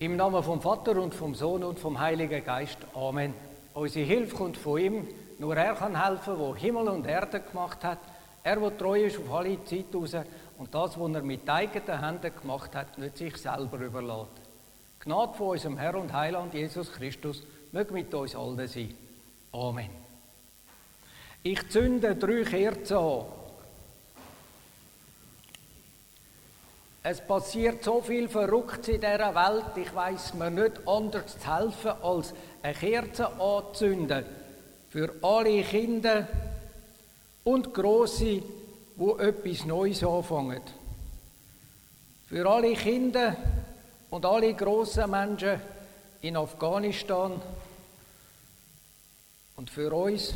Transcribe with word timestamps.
Im 0.00 0.14
Namen 0.14 0.44
vom 0.44 0.60
Vater 0.60 1.02
und 1.02 1.12
vom 1.12 1.34
Sohn 1.34 1.64
und 1.64 1.80
vom 1.80 1.98
Heiligen 1.98 2.44
Geist. 2.44 2.78
Amen. 2.94 3.34
Unsere 3.74 4.06
Hilfe 4.06 4.36
kommt 4.36 4.56
von 4.56 4.78
ihm. 4.78 5.08
Nur 5.40 5.56
er 5.56 5.74
kann 5.74 6.00
helfen, 6.00 6.38
wo 6.38 6.54
Himmel 6.54 6.86
und 6.86 7.04
Erde 7.04 7.40
gemacht 7.40 7.82
hat. 7.82 7.98
Er, 8.44 8.60
der 8.60 8.78
treu 8.78 9.06
ist 9.06 9.18
auf 9.18 9.32
alle 9.32 9.64
Zeit 9.64 9.86
raus 9.92 10.14
und 10.56 10.72
das, 10.72 11.00
was 11.00 11.14
er 11.14 11.22
mit 11.22 11.50
eigenen 11.50 12.00
Händen 12.00 12.32
gemacht 12.40 12.76
hat, 12.76 12.96
nicht 12.96 13.16
sich 13.16 13.36
selber 13.38 13.78
überlässt. 13.78 14.30
Gnade 15.00 15.34
von 15.34 15.48
unserem 15.48 15.76
Herr 15.78 15.96
und 15.96 16.12
Heiland 16.12 16.54
Jesus 16.54 16.92
Christus 16.92 17.42
möge 17.72 17.92
mit 17.92 18.14
uns 18.14 18.36
allen 18.36 18.68
sein. 18.68 18.94
Amen. 19.50 19.90
Ich 21.42 21.68
zünde 21.70 22.14
drei 22.14 22.44
Kerzen 22.44 22.96
an. 22.98 23.24
Es 27.10 27.22
passiert 27.22 27.82
so 27.82 28.02
viel 28.02 28.28
Verrücktes 28.28 28.88
in 28.88 29.00
dieser 29.00 29.34
Welt, 29.34 29.74
ich 29.76 29.94
weiß 29.94 30.34
mir 30.34 30.50
nicht 30.50 30.86
anders 30.86 31.38
zu 31.38 31.56
helfen, 31.56 31.92
als 32.02 32.34
eine 32.62 32.74
Kerze 32.74 33.28
anzünden. 33.40 34.26
Für 34.90 35.14
alle 35.22 35.62
Kinder 35.62 36.28
und 37.44 37.72
Grosse, 37.72 38.42
wo 38.96 39.16
etwas 39.16 39.64
Neues 39.64 40.04
anfangen. 40.04 40.60
Für 42.26 42.46
alle 42.46 42.74
Kinder 42.74 43.34
und 44.10 44.26
alle 44.26 44.52
grossen 44.52 45.10
Menschen 45.10 45.62
in 46.20 46.36
Afghanistan 46.36 47.40
und 49.56 49.70
für 49.70 49.90
uns 49.94 50.34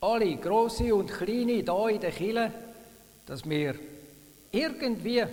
alle, 0.00 0.36
große 0.36 0.94
und 0.94 1.10
kleine, 1.10 1.64
da 1.64 1.88
in 1.88 2.00
der 2.00 2.12
Kille, 2.12 2.52
dass 3.26 3.44
wir 3.50 3.74
irgendwie 4.52 5.24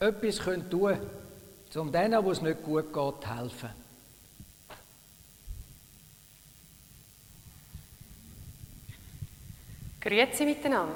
etwas 0.00 0.36
tun 0.36 0.68
können, 0.70 1.10
um 1.76 1.92
denen, 1.92 2.24
wo 2.24 2.30
es 2.30 2.40
nicht 2.40 2.62
gut 2.62 2.92
geht, 2.92 3.22
zu 3.22 3.36
helfen. 3.36 3.70
Grüezi 10.00 10.44
miteinander. 10.44 10.94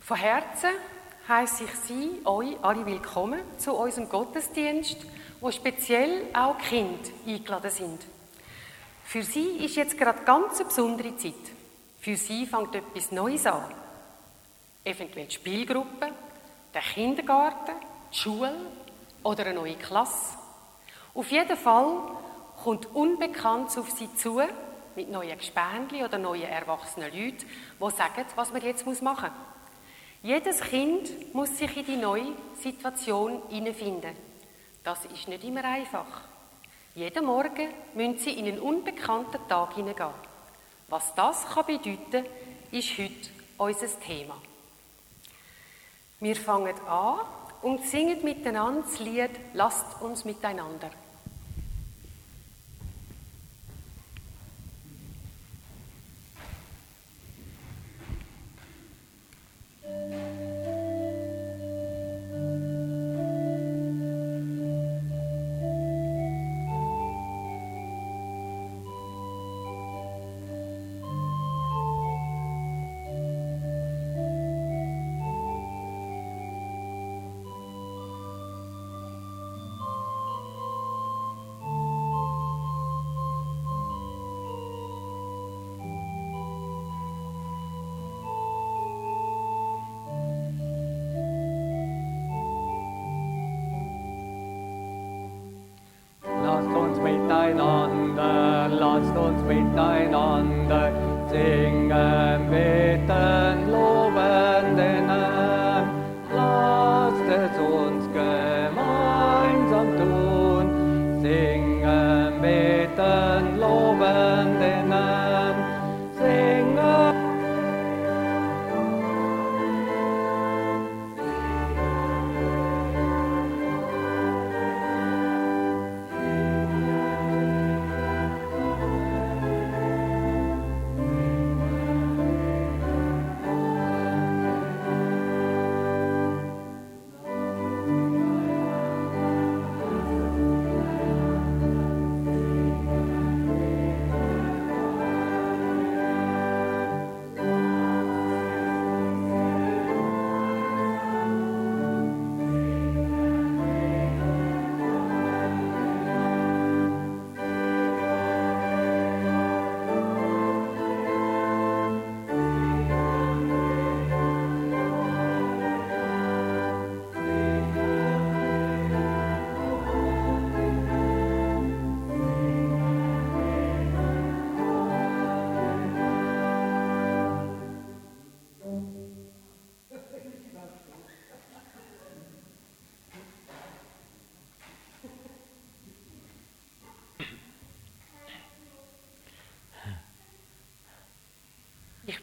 Von 0.00 0.16
Herzen 0.16 0.70
heiße 1.28 1.64
ich 1.64 1.74
Sie, 1.86 2.24
euch 2.24 2.56
alle 2.62 2.86
willkommen 2.86 3.40
zu 3.58 3.74
unserem 3.74 4.08
Gottesdienst, 4.08 4.96
wo 5.40 5.50
speziell 5.50 6.26
auch 6.32 6.56
Kinder 6.58 7.10
eingeladen 7.26 7.70
sind. 7.70 8.00
Für 9.04 9.22
Sie 9.22 9.64
ist 9.64 9.76
jetzt 9.76 9.98
gerade 9.98 10.22
ganz 10.24 10.60
eine 10.60 10.68
besondere 10.68 11.16
Zeit. 11.16 11.34
Für 12.00 12.16
Sie 12.16 12.46
fängt 12.46 12.74
etwas 12.74 13.12
Neues 13.12 13.44
an. 13.46 13.64
Eventuell 14.84 15.26
die 15.26 15.66
Der 16.72 16.82
Kindergarten, 16.82 17.74
die 18.12 18.16
Schule 18.16 18.54
oder 19.22 19.44
eine 19.46 19.54
neue 19.54 19.74
Klasse. 19.74 20.36
Auf 21.14 21.30
jeden 21.30 21.56
Fall 21.56 22.00
kommt 22.62 22.94
Unbekanntes 22.94 23.78
auf 23.78 23.90
Sie 23.90 24.14
zu, 24.14 24.40
mit 24.94 25.10
neuen 25.10 25.36
Gespänli 25.38 26.04
oder 26.04 26.18
neuen 26.18 26.42
erwachsenen 26.44 27.10
Leuten, 27.12 27.46
die 27.80 27.90
sagen, 27.90 28.24
was 28.36 28.52
man 28.52 28.62
jetzt 28.62 28.86
machen 29.02 29.30
muss. 29.30 29.50
Jedes 30.22 30.60
Kind 30.60 31.34
muss 31.34 31.56
sich 31.56 31.74
in 31.76 31.86
die 31.86 31.96
neue 31.96 32.32
Situation 32.60 33.42
hineinfinden. 33.48 34.14
Das 34.84 35.04
ist 35.06 35.28
nicht 35.28 35.44
immer 35.44 35.64
einfach. 35.64 36.22
Jeden 36.94 37.24
Morgen 37.24 37.68
müssen 37.94 38.18
sie 38.18 38.32
in 38.32 38.46
einen 38.46 38.60
unbekannten 38.60 39.38
Tag 39.48 39.74
hineingehen. 39.74 40.10
Was 40.88 41.14
das 41.14 41.46
kann 41.46 41.66
bedeuten, 41.66 42.26
ist 42.70 42.98
heute 42.98 43.30
unser 43.56 44.00
Thema. 44.00 44.36
Wir 46.20 46.36
fangen 46.36 46.78
an 46.86 47.20
und 47.62 47.86
singen 47.86 48.22
miteinander 48.22 48.82
das 48.82 49.00
Lied 49.00 49.30
Lasst 49.54 50.02
uns 50.02 50.26
miteinander. 50.26 50.90
Ich 59.82 60.29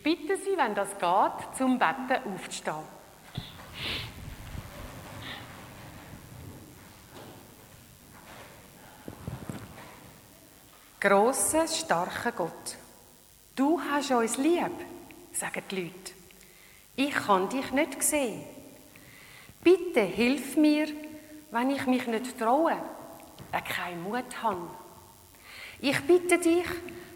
bitte 0.08 0.38
Sie, 0.38 0.56
wenn 0.56 0.74
das 0.74 0.92
geht, 0.92 1.58
zum 1.58 1.78
Betten 1.78 2.34
aufzustehen. 2.34 2.98
Grosser, 11.02 11.68
starker 11.68 12.32
Gott, 12.32 12.78
du 13.58 13.82
hast 13.82 14.12
uns 14.12 14.38
lieb, 14.38 14.72
sagen 15.34 15.64
die 15.70 15.76
Leute. 15.76 16.14
Ich 16.96 17.14
kann 17.14 17.50
dich 17.50 17.70
nicht 17.74 18.02
sehen. 18.02 18.46
Bitte 19.62 20.04
hilf 20.04 20.56
mir, 20.56 20.88
wenn 21.52 21.70
ich 21.72 21.86
mich 21.86 22.08
nicht 22.08 22.40
traue, 22.40 22.78
äh, 23.52 23.62
keinen 23.62 24.04
Mut 24.04 24.42
habe. 24.42 24.70
Ich 25.82 26.00
bitte 26.08 26.38
dich, 26.38 26.68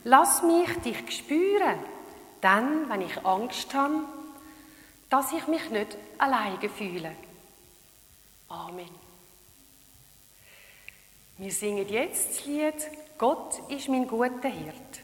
lass 0.04 0.44
mich 0.44 0.78
dich 0.82 1.18
spüren 1.20 1.80
dann, 2.42 2.90
wenn 2.90 3.02
ich 3.02 3.26
Angst 3.26 3.74
habe, 3.74 4.04
dass 5.10 5.32
ich 5.34 5.48
mich 5.48 5.70
nicht 5.70 5.98
alleine 6.18 6.70
fühle. 6.70 7.16
Amen. 8.50 8.90
Wir 11.38 11.52
singen 11.52 11.88
jetzt 11.88 12.30
das 12.30 12.46
Lied 12.46 12.76
Gott 13.18 13.62
ist 13.70 13.88
mein 13.88 14.08
guter 14.08 14.50
Hirt. 14.50 15.04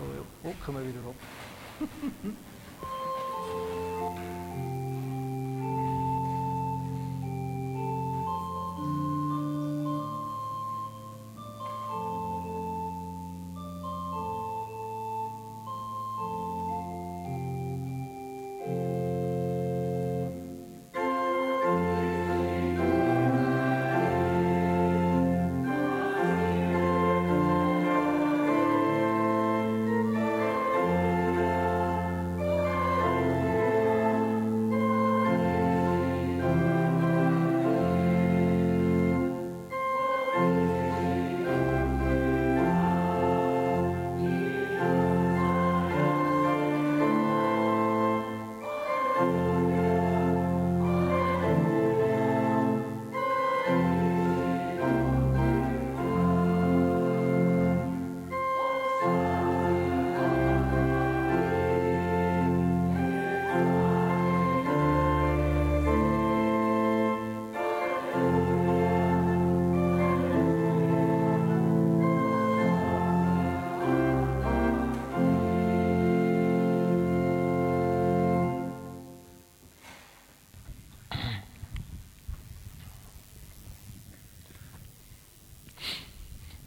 Oh 0.00 0.04
ja, 0.04 0.50
gucken 0.50 0.74
wir 0.74 0.88
wieder 0.88 1.08
ab. 1.08 1.14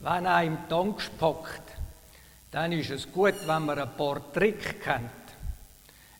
Wenn 0.05 0.27
einem 0.27 0.59
die 0.69 0.73
Angst 0.75 1.17
packt, 1.17 1.63
dann 2.51 2.71
ist 2.73 2.91
es 2.91 3.11
gut, 3.11 3.33
wenn 3.47 3.65
man 3.65 3.79
ein 3.79 3.89
paar 3.97 4.21
Tricks 4.31 4.75
kennt. 4.83 5.09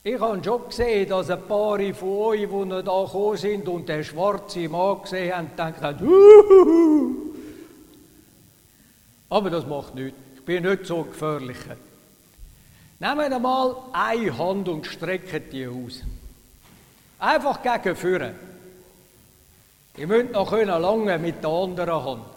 Ich 0.04 0.20
habe 0.20 0.44
schon 0.44 0.66
gesehen, 0.66 1.08
dass 1.08 1.30
ein 1.30 1.44
paar 1.44 1.78
von 1.94 2.10
euch, 2.10 2.40
die 2.40 2.66
noch 2.66 2.82
da 2.82 3.04
gekommen 3.04 3.38
sind 3.38 3.68
und 3.68 3.88
den 3.88 4.04
schwarzen 4.04 4.72
Mann 4.72 5.04
gesehen 5.04 5.36
haben, 5.36 5.52
gedacht 5.52 5.82
haben, 5.84 7.32
aber 9.30 9.50
das 9.52 9.68
macht 9.68 9.94
nichts. 9.94 10.18
Ich 10.36 10.44
bin 10.44 10.64
nicht 10.64 10.88
so 10.88 11.04
gefährlich. 11.04 11.58
Nehmen 13.00 13.30
wir 13.30 13.40
mal 13.40 13.76
eine 13.94 14.36
Hand 14.36 14.68
und 14.68 14.88
strecken 14.88 15.44
die 15.52 15.68
aus. 15.68 16.02
Einfach 17.20 17.62
gegen 17.62 17.96
vorne. 17.96 18.34
Ihr 19.96 20.08
müsst 20.08 20.32
noch 20.32 20.52
lange 20.52 21.20
mit 21.20 21.44
der 21.44 21.52
anderen 21.52 22.04
Hand. 22.04 22.35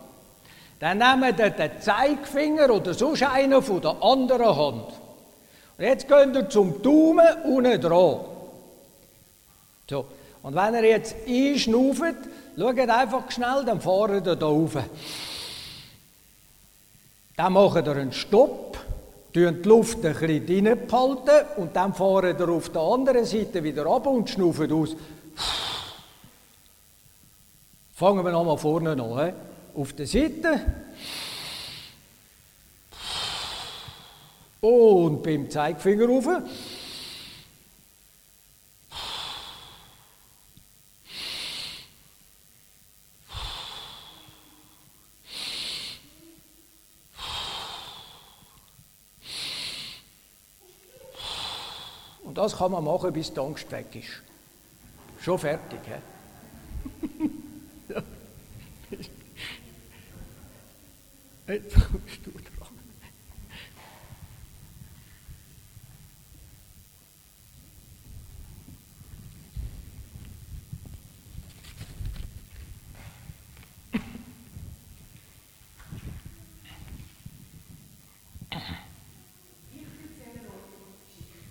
Dann 0.80 0.99
nehmt 0.99 1.38
ihr 1.38 1.50
den 1.50 1.80
Zeigefinger 1.80 2.70
oder 2.70 2.94
sonst 2.94 3.23
einen 3.25 3.62
von 3.62 3.80
der 3.80 3.97
anderen 4.02 4.56
Hand. 4.56 4.92
Und 5.76 5.85
jetzt 5.85 6.08
geht 6.08 6.35
ihr 6.35 6.49
zum 6.49 6.82
Daumen 6.82 7.42
unten 7.44 7.80
dran. 7.80 8.20
So. 9.88 10.04
Und 10.42 10.54
wenn 10.54 10.75
ihr 10.75 10.85
jetzt 10.85 11.16
einschnauft, 11.26 12.16
schaut 12.56 12.78
einfach 12.78 13.30
schnell, 13.30 13.64
dann 13.64 13.80
fahrt 13.80 14.26
ihr 14.26 14.37
da 14.37 14.47
rauf. 14.47 14.76
Dann 17.37 17.52
macht 17.52 17.87
ihr 17.87 17.92
einen 17.92 18.12
Stopp, 18.12 18.78
tun 19.32 19.62
die 19.62 19.68
Luft 19.68 20.04
ein 20.04 20.14
bisschen 20.14 20.64
reinbehalten 20.66 21.47
und 21.56 21.75
dann 21.75 21.92
fahrt 21.92 22.38
ihr 22.38 22.49
auf 22.49 22.68
der 22.70 22.82
anderen 22.82 23.25
Seite 23.25 23.62
wieder 23.62 23.87
ab 23.87 24.06
und 24.06 24.30
schnauft 24.30 24.73
aus. 24.73 24.97
Fangen 27.94 28.25
wir 28.25 28.30
nochmal 28.30 28.58
vorne 28.58 28.90
an 28.92 29.35
auf 29.75 29.92
der 29.92 30.06
Seite. 30.06 30.60
Und 34.60 35.22
beim 35.22 35.50
Zeigefinger 35.50 36.06
rauf. 36.06 36.26
Und 52.25 52.37
das 52.37 52.56
kann 52.56 52.72
man 52.72 52.84
machen, 52.84 53.12
bis 53.12 53.32
die 53.32 53.40
Angst 53.40 53.70
weg 53.70 53.87
ist. 53.94 54.22
Schon 55.20 55.38
fertig. 55.38 55.80
He? 55.87 57.30
Jetzt 61.48 61.74
kommst 61.74 62.26
du 62.26 62.30
dran. 62.30 62.68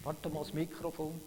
Warte 0.04 0.30
mal 0.30 0.40
das 0.40 0.54
Mikrofon. 0.54 1.20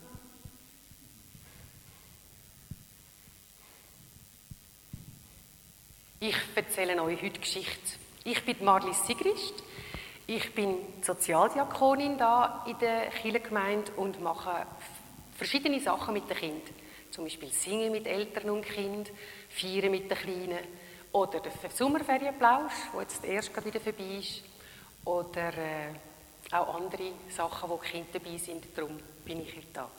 Ich 6.20 6.36
erzähle 6.54 7.02
euch 7.02 7.20
heute 7.20 7.40
Geschichte 7.40 7.98
ich 8.24 8.44
bin 8.44 8.64
Marlies 8.64 9.06
Sigrist. 9.06 9.62
Ich 10.26 10.54
bin 10.54 10.76
Sozialdiakonin 11.02 12.16
da 12.16 12.64
in 12.66 12.78
der 12.78 13.06
Kirchengemeinde 13.08 13.92
und 13.96 14.20
mache 14.22 14.66
verschiedene 15.34 15.80
Sachen 15.80 16.14
mit 16.14 16.28
den 16.28 16.36
Kindern. 16.36 16.74
Zum 17.10 17.24
Beispiel 17.24 17.50
singen 17.50 17.90
mit 17.90 18.06
Eltern 18.06 18.50
und 18.50 18.64
Kind, 18.64 19.10
feiern 19.48 19.90
mit 19.90 20.10
den 20.10 20.16
Kleinen 20.16 20.58
oder 21.12 21.40
der 21.40 21.52
Sommerferienplausch, 21.74 22.72
der 22.92 23.00
jetzt 23.00 23.24
erst 23.24 23.52
gerade 23.52 23.66
wieder 23.66 23.80
vorbei 23.80 24.18
ist. 24.18 24.42
Oder 25.04 25.52
äh, 25.58 25.94
auch 26.52 26.74
andere 26.76 27.12
Sachen, 27.28 27.68
wo 27.68 27.80
die 27.82 27.90
Kinder 27.90 28.08
dabei 28.12 28.36
sind. 28.36 28.66
Darum 28.76 28.98
bin 29.24 29.40
ich 29.40 29.54
da. 29.72 29.90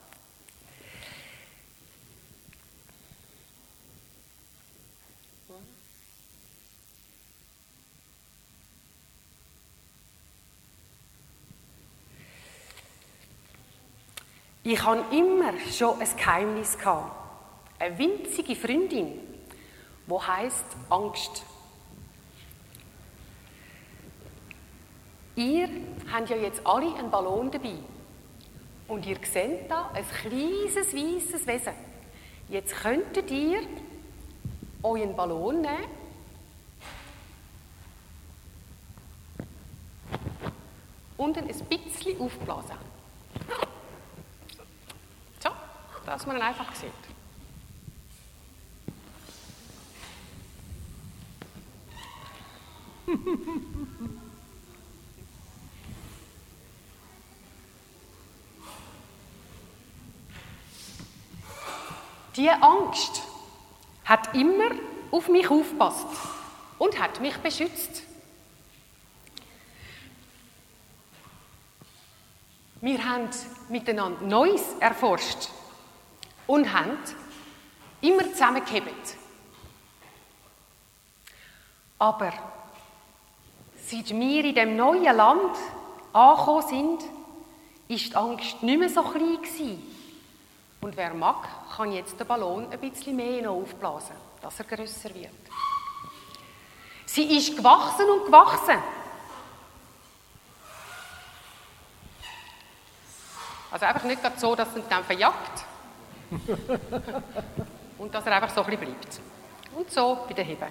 Ich 14.63 14.84
hatte 14.84 15.15
immer 15.15 15.53
schon 15.72 16.00
ein 16.00 16.08
Geheimnis. 16.15 16.77
Eine 17.80 17.98
winzige 17.98 18.56
Freundin, 18.56 19.20
die 20.08 20.13
heisst 20.13 20.65
Angst. 20.89 21.44
Ihr 25.36 25.68
habt 26.12 26.30
ja 26.30 26.36
jetzt 26.36 26.62
alle 26.65 26.96
einen 26.96 27.10
Ballon 27.10 27.50
dabei. 27.50 27.74
Und 28.88 29.06
ihr 29.06 29.18
seht 29.24 29.72
da 29.72 29.89
ein 29.94 30.06
kleines, 30.08 30.94
weißes 30.94 31.48
Wesen. 31.48 31.74
Jetzt 32.50 32.75
könntet 32.75 33.32
ihr 33.32 33.62
euren 34.84 35.15
Ballon 35.15 35.62
nehmen 35.62 35.86
und 41.18 41.38
ihn 41.38 41.48
ein 41.48 41.65
bisschen 41.65 42.20
aufblasen. 42.20 43.00
Dass 46.12 46.25
man 46.25 46.36
ihn 46.36 46.41
einfach 46.41 46.75
sieht. 46.75 46.91
Die 62.36 62.50
Angst 62.50 63.22
hat 64.03 64.36
immer 64.36 64.72
auf 65.12 65.30
mich 65.30 65.50
aufpasst 65.50 66.08
und 66.77 67.00
hat 67.00 67.22
mich 67.22 67.38
beschützt. 67.38 68.03
Wir 72.82 73.06
haben 73.06 73.30
miteinander 73.70 74.22
Neues 74.25 74.74
erforscht 74.82 75.48
und 76.51 76.74
haben 76.74 76.98
immer 78.01 78.29
zusammengehebt. 78.29 79.15
Aber 81.98 82.34
seit 83.88 84.10
wir 84.10 84.43
in 84.43 84.55
dem 84.55 84.75
neuen 84.75 85.15
Land 85.15 85.55
angekommen 86.12 86.67
sind, 86.67 87.03
ist 87.88 88.10
die 88.10 88.15
Angst 88.17 88.62
nicht 88.63 88.79
mehr 88.79 88.89
so 88.89 89.01
klein 89.01 89.38
gewesen. 89.41 89.81
Und 90.81 90.98
wer 90.98 91.13
mag, 91.13 91.48
kann 91.77 91.93
jetzt 91.93 92.20
den 92.20 92.27
Ballon 92.27 92.70
ein 92.70 92.79
bisschen 92.79 93.15
mehr 93.15 93.43
noch 93.43 93.53
aufblasen, 93.53 94.15
dass 94.41 94.60
er 94.60 94.65
grösser 94.65 95.15
wird. 95.15 95.31
Sie 97.05 97.38
ist 97.38 97.55
gewachsen 97.55 98.10
und 98.10 98.25
gewachsen. 98.25 98.77
Also 103.72 103.86
einfach 103.86 104.03
nicht 104.03 104.20
so, 104.38 104.53
dass 104.53 104.75
er 104.75 104.81
dann 104.81 105.05
verjagt. 105.05 105.70
Und 107.97 108.13
dass 108.13 108.25
er 108.25 108.35
einfach 108.35 108.53
so 108.53 108.61
ein 108.63 108.69
bisschen 108.69 108.85
bleibt. 108.85 109.21
Und 109.75 109.91
so 109.91 110.25
bei 110.27 110.33
den 110.33 110.45
Heben. 110.45 110.67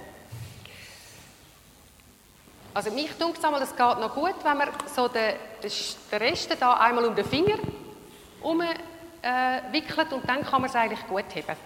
Also 2.73 2.91
mich 2.93 3.13
denkt 3.13 3.39
es 3.39 3.63
es 3.63 3.77
geht 3.77 3.99
noch 3.99 4.15
gut, 4.15 4.35
wenn 4.45 4.57
man 4.57 4.69
so 4.95 5.09
den, 5.09 5.35
den 5.63 6.19
Rest 6.19 6.57
da 6.61 6.75
einmal 6.75 7.05
um 7.05 7.15
den 7.15 7.25
Finger 7.25 7.59
herum 8.41 8.63
äh, 9.23 9.61
und 10.13 10.29
dann 10.29 10.45
kann 10.45 10.61
man 10.61 10.71
es 10.71 10.77
eigentlich 10.77 11.07
gut 11.07 11.25
heben. 11.35 11.57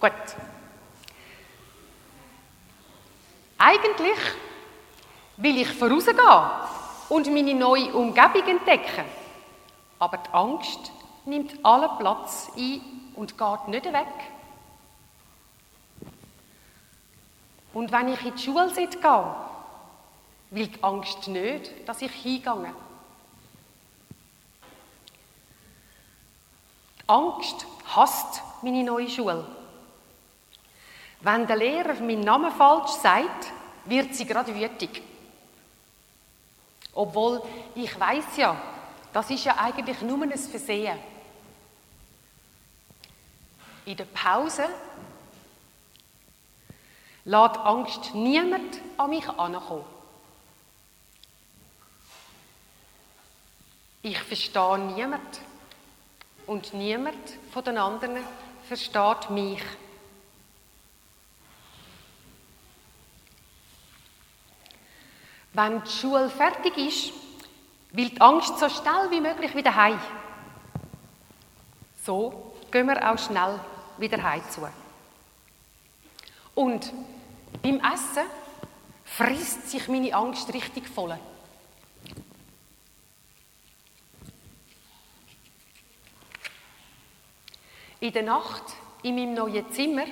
Gut. 0.00 0.12
Eigentlich 3.56 4.18
will 5.36 5.58
ich 5.58 5.68
vorausgehen 5.68 6.18
und 7.08 7.32
meine 7.32 7.54
neue 7.54 7.92
Umgebung 7.94 8.46
entdecken. 8.46 9.04
Aber 9.98 10.18
die 10.18 10.30
Angst 10.32 10.90
nimmt 11.26 11.64
allen 11.64 11.98
Platz 11.98 12.50
ein 12.56 12.80
und 13.14 13.38
geht 13.38 13.68
nicht 13.68 13.84
weg. 13.86 14.06
Und 17.72 17.90
wenn 17.90 18.08
ich 18.08 18.24
in 18.24 18.34
die 18.34 18.42
Schule 18.42 18.70
gehe, 18.72 19.34
will 20.50 20.68
die 20.68 20.82
Angst 20.82 21.26
nicht, 21.28 21.88
dass 21.88 22.02
ich 22.02 22.12
hingehe. 22.12 22.74
Die 27.00 27.08
Angst 27.08 27.66
hasst 27.94 28.42
meine 28.62 28.84
neue 28.84 29.10
Schule. 29.10 29.44
Wenn 31.20 31.46
der 31.46 31.56
Lehrer 31.56 31.94
meinen 31.94 32.20
Namen 32.20 32.52
falsch 32.52 32.92
sagt, 32.92 33.50
wird 33.86 34.14
sie 34.14 34.26
gerade 34.26 34.54
wütig. 34.54 35.02
Obwohl 36.92 37.42
ich 37.74 37.98
weiß 37.98 38.36
ja, 38.36 38.56
das 39.12 39.30
ist 39.30 39.44
ja 39.44 39.56
eigentlich 39.56 40.00
nur 40.02 40.22
ein 40.22 40.36
Versehen. 40.36 40.98
In 43.86 43.96
der 43.96 44.04
Pause 44.06 44.66
lässt 47.24 47.56
Angst 47.58 48.14
niemand 48.14 48.80
an 48.96 49.10
mich 49.10 49.28
ankommen. 49.28 49.84
Ich 54.02 54.18
verstehe 54.20 54.78
niemand 54.78 55.40
und 56.46 56.74
niemand 56.74 57.38
von 57.52 57.64
den 57.64 57.78
anderen 57.78 58.18
versteht 58.66 59.30
mich. 59.30 59.62
Wenn 65.54 65.82
die 65.84 65.90
Schule 65.90 66.28
fertig 66.28 66.76
ist, 66.76 67.12
will 67.92 68.10
die 68.10 68.20
Angst 68.20 68.58
so 68.58 68.68
schnell 68.68 69.10
wie 69.10 69.20
möglich 69.20 69.54
wieder 69.54 69.74
heim. 69.74 70.00
So 72.04 72.54
gehen 72.70 72.88
wir 72.88 73.10
auch 73.10 73.18
schnell 73.18 73.60
wieder 73.98 74.22
heim 74.22 74.42
zu. 74.50 74.68
Und 76.54 76.92
beim 77.62 77.80
Essen 77.80 78.26
frisst 79.04 79.70
sich 79.70 79.88
meine 79.88 80.14
Angst 80.14 80.52
richtig 80.52 80.88
voll. 80.88 81.18
In 88.00 88.12
der 88.12 88.22
Nacht 88.22 88.64
in 89.02 89.14
meinem 89.14 89.34
neuen 89.34 89.70
Zimmer 89.70 90.04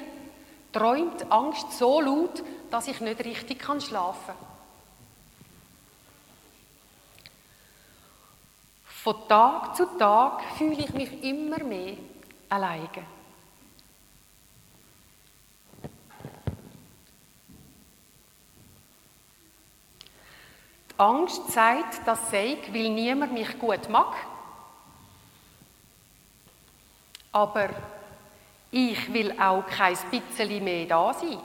träumt 0.73 1.31
Angst 1.31 1.73
so 1.73 2.01
laut, 2.01 2.43
dass 2.71 2.89
ich 2.89 3.01
nicht 3.01 3.25
richtig 3.25 3.63
schlafen 3.63 4.27
kann. 4.27 4.53
Von 8.85 9.29
Tag 9.29 9.77
zu 9.77 9.85
Tag 9.99 10.43
fühle 10.57 10.85
ich 10.85 10.95
mich 10.95 11.25
immer 11.25 11.59
mehr 11.65 11.97
alleine. 12.49 13.05
Angst 20.97 21.51
sagt, 21.51 22.07
dass 22.07 22.31
sei, 22.31 22.59
weil 22.71 22.91
niemand 22.91 23.33
mich 23.33 23.59
gut 23.59 23.89
mag. 23.89 24.15
Aber 27.33 27.71
ich 28.71 29.13
will 29.13 29.39
auch 29.41 29.67
kein 29.67 29.97
bisschen 30.11 30.65
mehr 30.65 30.87
da 30.87 31.13
sein. 31.15 31.39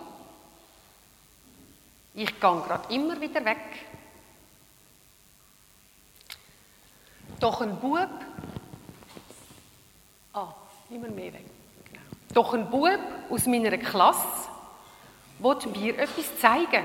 Ich 2.13 2.39
gehe 2.39 2.61
gerade 2.61 2.93
immer 2.93 3.19
wieder 3.21 3.43
weg. 3.45 3.57
Doch 7.39 7.61
ein 7.61 7.79
Bub, 7.79 8.09
ah, 10.33 10.53
immer 10.89 11.09
mehr 11.09 11.33
weg. 11.33 11.45
Genau. 11.85 12.01
Doch 12.33 12.53
ein 12.53 12.69
Bub 12.69 12.99
aus 13.29 13.45
meiner 13.45 13.77
Klasse 13.77 14.49
wollte 15.39 15.69
mir 15.69 15.99
etwas 15.99 16.39
zeigen. 16.39 16.83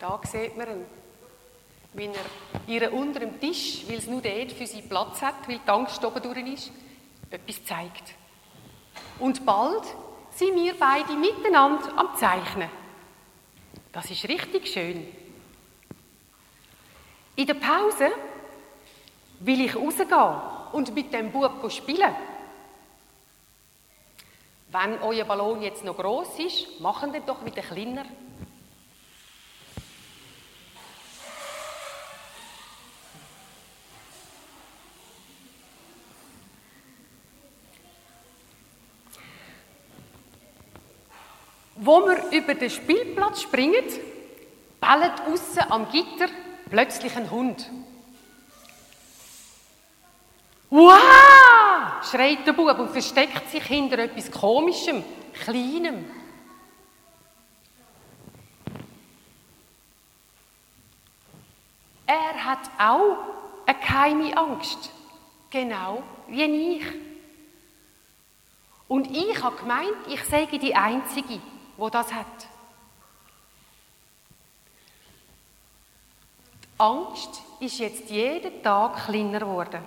Da 0.00 0.18
sieht 0.24 0.56
man 0.56 0.66
ihn, 0.66 0.86
wie 1.92 2.06
er 2.06 2.82
ihr 2.82 2.92
unter 2.92 3.20
dem 3.20 3.38
Tisch, 3.38 3.84
weil 3.86 3.98
es 3.98 4.06
nur 4.06 4.22
dort 4.22 4.52
für 4.52 4.66
sie 4.66 4.80
Platz 4.80 5.20
hat, 5.20 5.46
weil 5.46 5.58
die 5.58 5.68
Angst 5.68 6.02
oben 6.02 6.22
durch 6.22 6.38
ist, 6.54 6.72
etwas 7.30 7.64
zeigt. 7.64 8.14
Und 9.18 9.44
bald 9.44 9.84
sind 10.30 10.54
wir 10.56 10.74
beide 10.78 11.12
miteinander 11.12 11.98
am 11.98 12.16
Zeichnen. 12.16 12.70
Das 13.92 14.10
ist 14.10 14.26
richtig 14.26 14.68
schön. 14.68 15.06
In 17.36 17.46
der 17.46 17.54
Pause 17.54 18.10
will 19.40 19.60
ich 19.60 19.76
rausgehen 19.76 20.40
und 20.72 20.94
mit 20.94 21.12
dem 21.12 21.30
Bub 21.30 21.70
spielen. 21.70 22.14
Wenn 24.68 25.02
euer 25.02 25.24
Ballon 25.24 25.60
jetzt 25.60 25.84
noch 25.84 25.96
groß 25.96 26.38
ist, 26.38 26.80
machen 26.80 27.12
den 27.12 27.26
doch 27.26 27.44
wieder 27.44 27.62
kleiner. 27.62 28.04
Wo 41.82 42.00
wir 42.00 42.30
über 42.30 42.54
den 42.54 42.68
Spielplatz 42.68 43.40
springen, 43.42 43.84
ballet 44.80 45.12
außen 45.26 45.62
am 45.70 45.90
Gitter 45.90 46.28
plötzlich 46.68 47.16
ein 47.16 47.30
Hund. 47.30 47.70
Wow! 50.68 51.00
schreit 52.02 52.46
der 52.46 52.52
Bub 52.52 52.78
und 52.78 52.90
versteckt 52.90 53.50
sich 53.50 53.62
hinter 53.64 53.98
etwas 53.98 54.30
Komischem, 54.30 55.02
Kleinem. 55.32 56.04
Er 62.06 62.44
hat 62.44 62.70
auch 62.78 63.18
eine 63.66 63.78
geheime 63.78 64.36
Angst, 64.36 64.90
genau 65.50 66.02
wie 66.28 66.76
ich. 66.76 66.86
Und 68.88 69.08
ich 69.16 69.40
habe 69.40 69.56
gemeint, 69.56 69.96
ich 70.08 70.24
sei 70.24 70.46
die 70.46 70.74
Einzige, 70.74 71.40
wo 71.80 71.88
das 71.88 72.12
hat. 72.12 72.26
Angst 76.76 77.42
ist 77.58 77.78
jetzt 77.78 78.10
jeden 78.10 78.62
Tag 78.62 79.06
kleiner 79.06 79.40
geworden. 79.40 79.82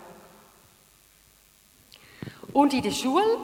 Und 2.52 2.74
in 2.74 2.82
der 2.82 2.92
Schule 2.92 3.38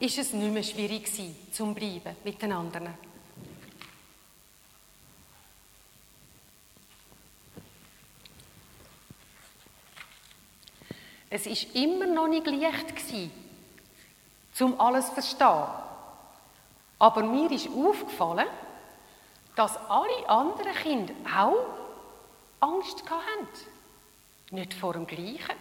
ist 0.00 0.18
es 0.18 0.32
nicht 0.32 0.52
mehr 0.52 0.62
schwierig 0.62 1.04
gewesen, 1.04 1.36
zum 1.52 1.74
bleiben 1.74 2.16
mit 2.24 2.42
den 2.42 2.52
anderen. 2.52 2.94
Es 11.30 11.46
ist 11.46 11.74
immer 11.74 12.06
noch 12.06 12.28
nicht 12.28 12.46
leicht 12.46 12.88
gewesen, 12.88 13.30
um 14.60 14.78
alles 14.80 15.06
zu 15.06 15.14
verstehen. 15.14 15.91
Aber 17.02 17.24
mir 17.24 17.50
ist 17.50 17.68
aufgefallen, 17.68 18.46
dass 19.56 19.76
alle 19.90 20.28
anderen 20.28 20.72
Kinder 20.72 21.12
auch 21.36 21.66
Angst 22.60 23.02
hatten. 23.10 23.48
Nicht 24.52 24.72
vor 24.72 24.92
dem 24.92 25.08
Gleichen, 25.08 25.56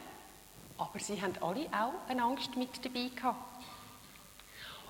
aber 0.77 0.99
sie 0.99 1.19
haben 1.19 1.33
alle 1.41 1.65
auch 1.69 1.93
eine 2.07 2.21
Angst 2.21 2.55
mit 2.57 2.85
dabei 2.85 3.09
gehabt. 3.15 3.63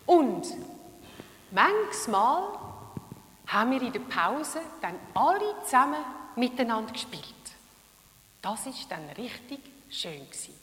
Und 0.05 0.45
manchmal 1.51 2.49
haben 3.47 3.71
wir 3.71 3.81
in 3.83 3.93
der 3.93 4.01
Pause 4.01 4.59
dann 4.81 4.99
alle 5.13 5.55
zusammen 5.63 6.03
miteinander 6.35 6.91
gespielt. 6.91 7.23
Das 8.41 8.65
ist 8.65 8.91
dann 8.91 9.07
richtig 9.11 9.61
schön 9.89 10.25
gewesen. 10.25 10.60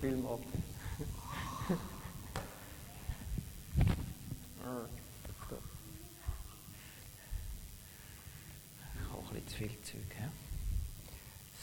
Vielmals. 0.00 0.40
Ich 8.94 9.10
habe 9.10 9.36
ein 9.36 9.48
zu 9.48 9.56
viel 9.56 9.70
Zeug. 9.82 10.00
Ja? 10.20 10.28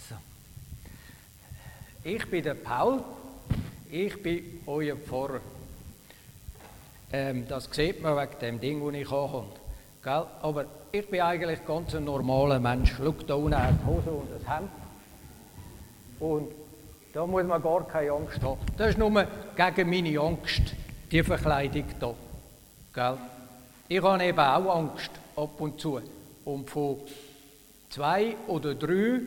So. 0.09 0.15
Ich 2.03 2.29
bin 2.29 2.43
der 2.43 2.55
Paul, 2.55 3.01
ich 3.89 4.21
bin 4.21 4.61
euer 4.65 4.97
Pfarrer. 4.97 5.39
Ähm, 7.13 7.47
das 7.47 7.69
sieht 7.71 8.01
man 8.01 8.17
wegen 8.17 8.39
dem 8.39 8.59
Ding, 8.59 8.85
das 8.85 9.01
ich 9.01 9.11
ankomme. 9.11 9.47
Aber 10.41 10.65
ich 10.91 11.09
bin 11.09 11.21
eigentlich 11.21 11.65
ganz 11.65 11.95
ein 11.95 12.03
normaler 12.03 12.59
Mensch. 12.59 12.95
Schau, 12.97 13.11
da 13.11 13.35
unten 13.35 13.79
die 13.79 13.85
Hose 13.85 14.09
und 14.11 14.29
das 14.29 14.47
Hemd. 14.47 14.69
Und 16.19 16.51
da 17.15 17.25
muss 17.25 17.45
man 17.45 17.62
gar 17.62 17.88
keine 17.88 18.12
Angst 18.12 18.41
haben. 18.41 18.60
Das 18.75 18.89
ist 18.89 18.97
nur 18.97 19.10
gegen 19.56 19.89
meine 19.89 20.19
Angst, 20.19 20.75
die 21.10 21.23
Verkleidung 21.23 21.86
hier. 21.97 22.15
Gell? 22.93 23.17
Ich 23.88 24.01
habe 24.01 24.21
eben 24.21 24.38
auch 24.38 24.75
Angst, 24.75 25.12
ab 25.38 25.62
und 25.62 25.80
zu. 25.80 26.01
Und 26.43 26.69
von 26.69 26.97
zwei 27.89 28.36
oder 28.47 28.75
drei 28.75 29.21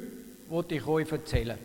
wollte 0.50 0.74
ich 0.74 0.86
euch 0.86 1.10
erzählen. 1.10 1.56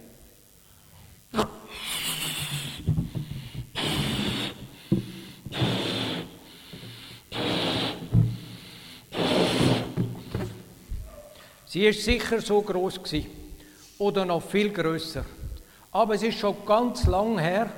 Sie 11.65 11.85
ist 11.85 12.05
sicher 12.05 12.39
so 12.39 12.61
groß 12.61 13.01
oder 13.97 14.23
noch 14.23 14.41
viel 14.41 14.69
größer. 14.69 15.25
Aber 15.93 16.15
es 16.15 16.23
ist 16.23 16.39
schon 16.39 16.55
ganz 16.65 17.05
lang 17.05 17.37
her 17.37 17.69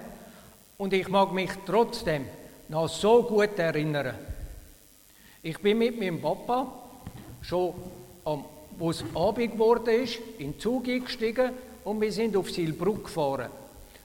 und 0.78 0.94
ich 0.94 1.10
mag 1.10 1.34
mich 1.34 1.52
trotzdem 1.66 2.26
noch 2.70 2.88
so 2.88 3.24
gut 3.24 3.60
erinnern. 3.60 4.16
Ich 5.44 5.60
bin 5.60 5.78
mit 5.78 6.00
meinem 6.00 6.22
Papa 6.22 6.72
schon, 7.42 7.74
am, 8.24 8.46
wo 8.78 8.90
es 8.90 9.04
Abend 9.14 9.52
geworden 9.52 10.02
ist, 10.02 10.20
in 10.40 10.54
den 10.54 10.60
Zug 10.62 10.88
eingestiegen 10.88 11.52
und 11.84 12.00
wir 12.00 12.12
sind 12.14 12.38
auf 12.38 12.50
Silbruck 12.50 13.04
gefahren. 13.04 13.50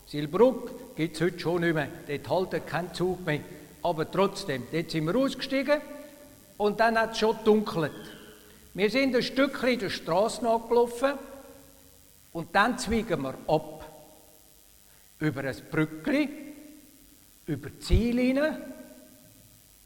Silbruck 0.08 0.96
gibt 0.96 1.14
es 1.14 1.22
heute 1.22 1.38
schon 1.38 1.60
nicht 1.60 1.74
mehr, 1.74 1.88
dort 2.08 2.28
haltet 2.28 2.66
kein 2.66 2.92
Zug 2.92 3.24
mehr. 3.24 3.40
Aber 3.80 4.10
trotzdem, 4.10 4.64
dort 4.72 4.90
sind 4.90 5.06
wir 5.06 5.14
ausgestiegen 5.14 5.80
und 6.58 6.80
dann 6.80 6.98
hat 6.98 7.12
es 7.12 7.18
schon 7.18 7.36
dunkelt. 7.44 7.92
Wir 8.74 8.90
sind 8.90 9.14
ein 9.14 9.22
Stückchen 9.22 9.78
der 9.78 9.90
Straße 9.90 10.42
nachgelaufen 10.42 11.12
und 12.32 12.48
dann 12.52 12.76
zwiegen 12.76 13.22
wir 13.22 13.34
ab 13.46 13.79
über 15.20 15.44
ein 15.44 15.56
Brückli, 15.70 16.28
über 17.46 17.70
die 17.70 17.78
Ziellinie. 17.80 18.58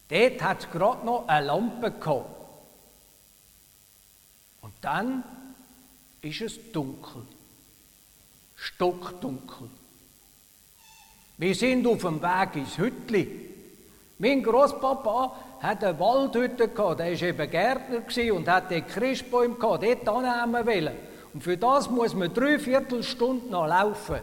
Dort 0.07 0.41
hat 0.41 0.59
es 0.61 0.71
gerade 0.71 1.05
noch 1.05 1.27
eine 1.27 1.47
Lampe 1.47 1.91
gehabt. 1.91 2.29
Und 4.61 4.73
dann 4.81 5.23
ist 6.21 6.41
es 6.41 6.71
dunkel. 6.71 7.23
Stockdunkel. 8.55 9.69
Wir 11.37 11.53
sind 11.53 11.85
auf 11.85 12.01
dem 12.01 12.21
Weg 12.21 12.55
ins 12.55 12.77
Hütli. 12.77 13.49
Mein 14.17 14.41
Großpapa 14.41 15.35
hat 15.59 15.83
eine 15.83 15.99
Waldhütte 15.99 16.69
gehabt, 16.69 16.99
der 16.99 17.07
war 17.07 17.27
eben 17.27 17.51
Gärtner 17.51 18.33
und 18.33 18.47
hat 18.47 18.71
den 18.71 18.87
Christbäume 18.87 19.55
gehabt, 19.55 19.83
dort 19.83 20.07
annehmen 20.07 20.65
wollen. 20.65 20.95
Und 21.33 21.43
für 21.43 21.57
das 21.57 21.89
muss 21.89 22.13
man 22.13 22.33
drei 22.33 22.57
Viertelstunde 22.57 23.49
noch 23.49 23.67
laufen. 23.67 24.21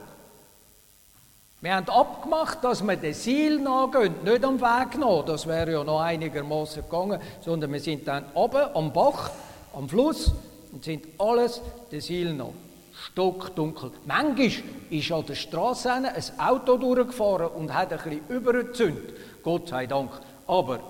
Wir 1.63 1.77
haben 1.77 1.89
abgemacht, 1.89 2.65
dass 2.65 2.83
wir 2.85 2.97
den 2.97 3.15
Seil 3.15 3.61
nachgehen, 3.61 4.15
nicht 4.25 4.45
am 4.45 4.61
Weg 4.61 4.99
nach, 4.99 5.25
das 5.25 5.47
wäre 5.47 5.71
ja 5.71 5.85
noch 5.85 6.01
einigermaßen 6.01 6.83
gegangen, 6.83 7.21
sondern 7.41 7.73
wir 7.73 7.79
sind 7.79 8.09
dann 8.09 8.25
oben 8.35 8.67
am 8.75 8.93
Bach, 8.93 9.31
am 9.73 9.89
Fluss 9.89 10.33
und 10.73 10.83
sind 10.83 11.07
alles 11.19 11.63
den 11.93 12.01
Seil 12.01 12.35
nach. 12.35 12.49
Stockdunkel. 12.93 13.93
Manchmal 14.07 14.51
ist 14.91 15.13
an 15.13 15.25
der 15.25 15.37
Straße 15.37 15.93
ein 15.93 16.09
Auto 16.37 16.77
durchgefahren 16.77 17.47
und 17.47 17.73
hat 17.73 17.93
ein 17.93 17.99
bisschen 17.99 18.29
übergezündet. 18.29 19.15
Gott 19.45 19.69
sei 19.69 19.87
Dank. 19.87 20.11
Aber 20.49 20.81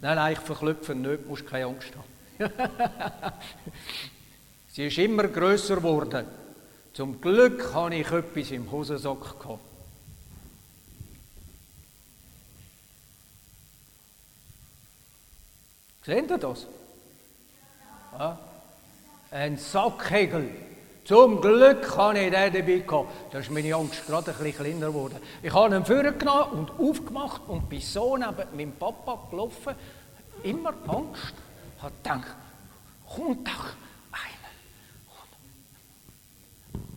Nein, 0.00 0.14
nein, 0.14 0.32
ich 0.34 0.38
verklüpfe 0.38 0.94
nicht, 0.94 1.26
musst 1.26 1.44
keine 1.44 1.66
Angst 1.66 1.90
haben. 2.38 2.52
Sie 4.68 4.86
ist 4.86 4.98
immer 4.98 5.24
größer 5.24 5.74
geworden. 5.74 6.24
Zum 6.98 7.20
Glück 7.20 7.74
habe 7.74 7.94
ich 7.94 8.10
etwas 8.10 8.50
im 8.50 8.68
Hosensack 8.72 9.38
gehabt. 9.38 9.60
Seht 16.04 16.28
ihr 16.28 16.38
das? 16.38 16.66
Ja? 18.18 18.36
Ein 19.30 19.56
Sackhegel. 19.58 20.50
Zum 21.04 21.40
Glück 21.40 21.96
habe 21.96 22.18
ich 22.18 22.32
den 22.32 22.52
dabei 22.52 22.78
gehabt. 22.80 23.10
Da 23.30 23.38
ist 23.38 23.52
meine 23.52 23.76
Angst 23.76 24.04
gerade 24.04 24.32
ein 24.32 24.36
bisschen 24.36 24.56
kleiner 24.56 24.88
geworden. 24.88 25.18
Ich 25.40 25.54
habe 25.54 25.76
ihn 25.76 25.84
vorgenommen 25.84 26.50
und 26.50 26.70
aufgemacht 26.80 27.42
und 27.46 27.68
bin 27.68 27.80
so 27.80 28.16
neben 28.16 28.56
meinem 28.56 28.72
Papa 28.72 29.28
gelaufen. 29.30 29.76
Immer 30.42 30.74
Angst. 30.88 31.34
Ich 31.76 31.82
habe 31.84 31.94
gedacht, 32.02 32.34
kommt 33.08 33.46
doch 33.46 33.66
einer. 34.10 34.48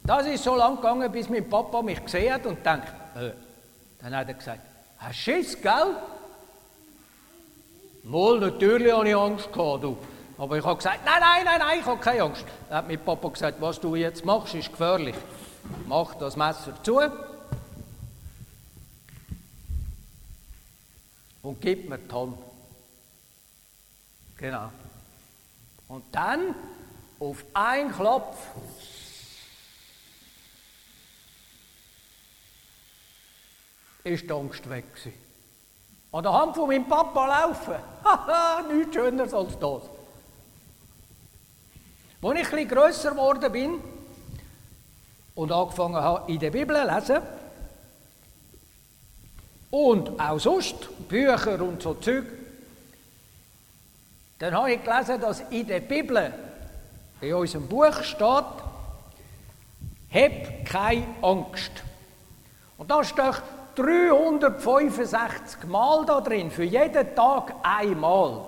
Das 0.03 0.25
ist 0.25 0.43
so 0.43 0.55
lang 0.55 0.77
gegangen, 0.77 1.11
bis 1.11 1.29
mein 1.29 1.47
Papa 1.47 1.81
mich 1.81 2.03
gesehen 2.03 2.33
hat 2.33 2.45
und 2.45 2.65
denkt, 2.65 2.87
äh. 3.15 3.31
Dann 3.99 4.15
hat 4.15 4.27
er 4.27 4.33
gesagt, 4.33 4.61
hast 4.97 5.09
du 5.09 5.13
Schiss, 5.13 5.61
gell? 5.61 5.95
Mal, 8.03 8.39
natürlich 8.39 8.91
habe 8.91 9.07
ich 9.07 9.15
Angst 9.15 9.53
gehabt, 9.53 9.83
du. 9.83 9.97
Aber 10.39 10.57
ich 10.57 10.65
habe 10.65 10.77
gesagt, 10.77 11.01
nein, 11.05 11.19
nein, 11.19 11.45
nein, 11.45 11.59
nein, 11.59 11.79
ich 11.81 11.85
habe 11.85 11.99
keine 11.99 12.23
Angst. 12.23 12.43
Dann 12.67 12.79
hat 12.79 12.87
mein 12.87 12.99
Papa 12.99 13.29
gesagt, 13.29 13.61
was 13.61 13.79
du 13.79 13.95
jetzt 13.95 14.25
machst, 14.25 14.55
ist 14.55 14.71
gefährlich. 14.71 15.15
Mach 15.87 16.15
das 16.15 16.35
Messer 16.35 16.73
zu 16.81 16.99
und 21.43 21.61
gib 21.61 21.89
mir 21.89 21.97
die 21.99 22.13
Hand. 22.13 22.37
Genau. 24.37 24.71
Und 25.87 26.03
dann 26.11 26.55
auf 27.19 27.43
einen 27.53 27.91
Klopf 27.91 28.37
ist 34.03 34.23
die 34.23 34.31
Angst 34.31 34.69
weg. 34.69 34.85
Gewesen. 34.93 35.13
An 36.11 36.23
der 36.23 36.33
Hand 36.33 36.55
von 36.55 36.67
meinem 36.67 36.87
Papa 36.87 37.25
laufen. 37.25 37.75
Haha, 38.03 38.61
nichts 38.63 38.95
Schöneres 38.95 39.33
als 39.33 39.57
das. 39.59 39.81
Als 42.23 42.39
ich 42.39 42.53
etwas 42.53 42.67
grösser 42.67 43.11
geworden 43.11 43.51
bin 43.51 43.79
und 45.35 45.51
angefangen 45.51 45.95
habe, 45.95 46.31
in 46.31 46.39
der 46.39 46.51
Bibel 46.51 46.75
zu 46.75 46.93
lesen, 46.93 47.21
und 49.71 50.19
auch 50.19 50.37
sonst 50.37 51.07
Bücher 51.07 51.61
und 51.61 51.81
so 51.81 51.93
Zeug, 51.95 52.25
dann 54.37 54.53
habe 54.53 54.73
ich 54.73 54.83
gelesen, 54.83 55.21
dass 55.21 55.39
in 55.49 55.65
der 55.65 55.79
Bibel, 55.79 56.33
in 57.21 57.33
unserem 57.33 57.67
Buch 57.67 58.03
steht, 58.03 58.45
hab 60.13 60.65
keine 60.65 61.05
Angst. 61.21 61.71
Und 62.77 62.91
da 62.91 63.03
steht 63.03 63.41
365 63.81 65.63
Mal 65.67 66.05
da 66.05 66.21
drin, 66.21 66.51
für 66.51 66.63
jeden 66.63 67.15
Tag 67.15 67.53
einmal. 67.63 68.41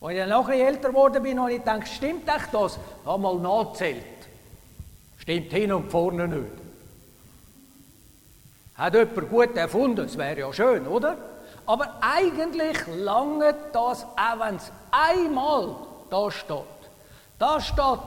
Als 0.00 0.12
ich 0.12 0.18
dann 0.18 0.28
noch 0.28 0.48
ein 0.48 0.60
älter 0.60 0.88
geworden 0.88 1.22
bin, 1.22 1.40
habe 1.40 1.52
ich 1.52 1.58
gedacht, 1.58 1.88
stimmt 1.88 2.28
echt 2.28 2.52
das? 2.52 2.76
Ich 2.76 3.06
habe 3.06 3.22
mal 3.22 3.36
nachgezählt. 3.36 4.04
Stimmt 5.18 5.52
hin 5.52 5.72
und 5.72 5.90
vorne 5.90 6.28
nicht. 6.28 6.52
Hat 8.74 8.94
jemand 8.94 9.30
gut 9.30 9.56
erfunden, 9.56 9.96
das 10.04 10.18
wäre 10.18 10.40
ja 10.40 10.52
schön, 10.52 10.86
oder? 10.86 11.16
Aber 11.66 11.98
eigentlich 12.00 12.76
lange 12.98 13.54
das, 13.72 14.04
auch 14.04 14.40
wenn 14.40 14.56
es 14.56 14.70
einmal 14.90 15.76
da 16.10 16.30
steht. 16.30 16.58
Da 17.38 17.60
steht 17.60 18.00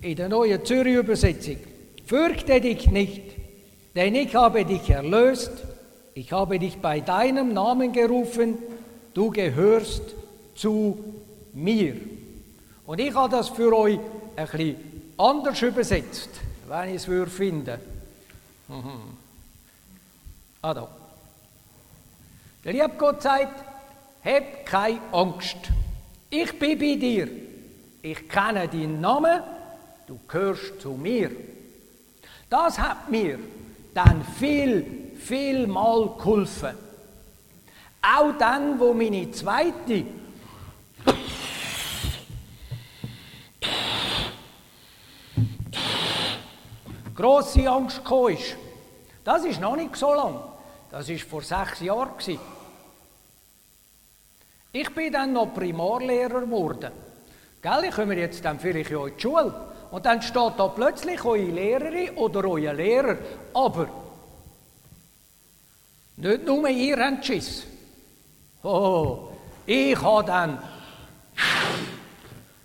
in 0.00 0.16
der 0.16 0.28
neuen 0.28 0.64
Zürich-Übersetzung, 0.64 1.56
fürchte 2.06 2.60
dich 2.60 2.88
nicht, 2.90 3.37
denn 3.98 4.14
ich 4.14 4.32
habe 4.36 4.64
dich 4.64 4.88
erlöst, 4.90 5.50
ich 6.14 6.30
habe 6.30 6.60
dich 6.60 6.78
bei 6.78 7.00
deinem 7.00 7.52
Namen 7.52 7.92
gerufen, 7.92 8.56
du 9.12 9.32
gehörst 9.32 10.02
zu 10.54 11.16
mir. 11.52 11.96
Und 12.86 13.00
ich 13.00 13.12
habe 13.12 13.28
das 13.28 13.48
für 13.48 13.76
euch 13.76 13.98
ein 14.36 14.46
bisschen 14.46 14.76
anders 15.16 15.60
übersetzt, 15.62 16.30
wenn 16.68 16.94
ich 16.94 17.08
es 17.08 17.32
finden. 17.32 17.80
Mhm. 18.68 19.16
Ah, 20.62 20.74
da. 20.74 20.88
Der 22.64 22.72
liebe 22.74 22.92
Gott 22.96 23.20
sagt, 23.20 23.64
hab 24.24 24.64
keine 24.64 25.00
Angst. 25.10 25.56
Ich 26.30 26.56
bin 26.56 26.78
bei 26.78 26.94
dir. 26.94 27.28
Ich 28.02 28.28
kenne 28.28 28.68
deinen 28.68 29.00
Namen. 29.00 29.42
Du 30.06 30.20
gehörst 30.28 30.82
zu 30.82 30.90
mir. 30.92 31.32
Das 32.48 32.78
hat 32.78 33.10
mir 33.10 33.40
dann 33.94 34.24
viel, 34.24 35.12
viel 35.18 35.66
mal 35.66 36.10
geholfen. 36.16 36.74
Auch 38.02 38.32
dann, 38.38 38.78
wo 38.78 38.94
meine 38.94 39.30
zweite 39.30 40.04
grosse 47.14 47.68
Angst 47.68 48.04
gekommen 48.04 48.36
ist. 48.36 48.56
Das 49.24 49.44
ist 49.44 49.60
noch 49.60 49.74
nicht 49.74 49.96
so 49.96 50.14
lang. 50.14 50.38
Das 50.90 51.08
ist 51.08 51.24
vor 51.24 51.42
sechs 51.42 51.80
Jahren. 51.80 52.12
Ich 54.70 54.94
bin 54.94 55.12
dann 55.12 55.32
noch 55.32 55.52
Primarlehrer 55.52 56.42
geworden. 56.42 56.92
Gell, 57.60 57.84
ich 57.88 57.94
komme 57.94 58.14
jetzt 58.14 58.44
dann 58.44 58.60
vielleicht 58.60 58.92
in 58.92 59.12
die 59.16 59.20
Schule. 59.20 59.52
Und 59.90 60.04
dann 60.04 60.20
steht 60.20 60.52
da 60.58 60.68
plötzlich 60.68 61.24
eure 61.24 61.42
Lehrerin 61.42 62.16
oder 62.16 62.44
euer 62.44 62.74
Lehrer. 62.74 63.16
Aber 63.54 63.88
nicht 66.16 66.44
nur 66.44 66.68
ihr 66.68 66.98
habt 66.98 67.24
Schiss. 67.24 67.64
Oh, 68.62 69.28
ich 69.64 70.00
habe 70.02 70.26
dann 70.26 70.62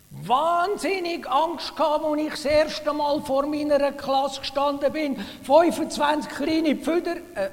wahnsinnig 0.09 1.29
Angst 1.29 1.75
gehabt, 1.75 2.03
als 2.03 2.21
ich 2.21 2.29
das 2.29 2.45
erste 2.45 2.93
Mal 2.93 3.21
vor 3.21 3.45
meiner 3.45 3.91
Klasse 3.91 4.41
gestanden 4.41 4.91
bin. 4.91 5.17
25 5.43 6.31
kleine 6.31 6.75
Pfüder, 6.75 7.17
äh, 7.35 7.49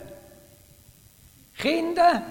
Kinder, 1.59 2.23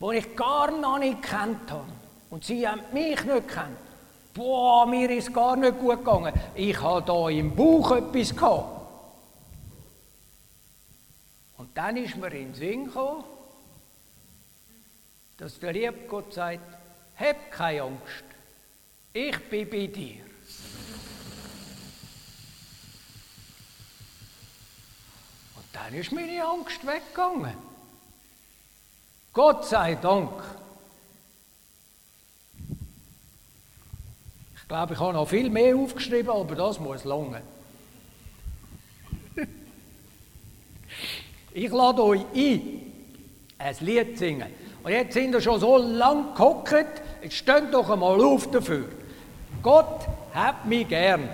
die 0.00 0.16
ich 0.16 0.34
gar 0.34 0.70
noch 0.70 0.98
nicht 0.98 1.22
kennt 1.22 1.70
habe. 1.70 1.92
Und 2.30 2.44
sie 2.44 2.66
haben 2.66 2.80
mich 2.92 3.22
nicht 3.24 3.48
kennt. 3.48 3.91
Boah, 4.34 4.86
mir 4.86 5.10
ist 5.10 5.32
gar 5.32 5.56
nicht 5.56 5.78
gut 5.78 5.98
gegangen. 5.98 6.32
Ich 6.54 6.80
habe 6.80 7.02
da 7.02 7.28
im 7.28 7.54
Bauch 7.54 7.90
etwas 7.92 8.34
gehabt. 8.34 8.82
Und 11.58 11.76
dann 11.76 11.96
ist 11.96 12.16
mir 12.16 12.32
in 12.32 12.52
den 12.52 12.54
Sinn 12.54 12.84
gekommen, 12.86 13.24
dass 15.36 15.58
der 15.58 15.72
liebe 15.72 16.06
Gott 16.08 16.32
sagt, 16.32 16.60
hab 17.16 17.50
keine 17.50 17.82
Angst. 17.82 18.24
Ich 19.12 19.38
bin 19.50 19.68
bei 19.68 19.86
dir. 19.86 20.24
Und 25.56 25.66
dann 25.72 25.94
ist 25.94 26.10
meine 26.10 26.44
Angst 26.44 26.86
weggegangen. 26.86 27.54
Gott 29.32 29.66
sei 29.66 29.94
Dank. 29.96 30.32
Ich 34.72 34.74
glaube, 34.74 34.94
ich 34.94 35.00
habe 35.00 35.12
noch 35.12 35.28
viel 35.28 35.50
mehr 35.50 35.76
aufgeschrieben, 35.76 36.30
aber 36.30 36.54
das 36.54 36.80
muss 36.80 37.04
lange. 37.04 37.42
Ich 41.52 41.70
lade 41.70 42.02
euch 42.02 42.22
ein, 42.34 42.80
ein 43.58 43.76
Lied 43.80 44.16
zu 44.16 44.24
singen. 44.24 44.48
Und 44.82 44.92
jetzt 44.92 45.12
sind 45.12 45.34
ihr 45.34 45.42
schon 45.42 45.60
so 45.60 45.76
lang 45.76 46.34
gehockt, 46.34 47.02
jetzt 47.22 47.34
steht 47.34 47.64
doch 47.70 47.90
einmal 47.90 48.18
auf 48.24 48.50
dafür. 48.50 48.86
Gott 49.62 50.06
hat 50.32 50.64
mich 50.64 50.88
gern. 50.88 51.28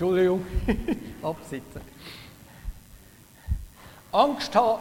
Entschuldigung, 0.00 0.46
absitzen. 1.22 1.82
Angst 4.12 4.54
haben 4.54 4.80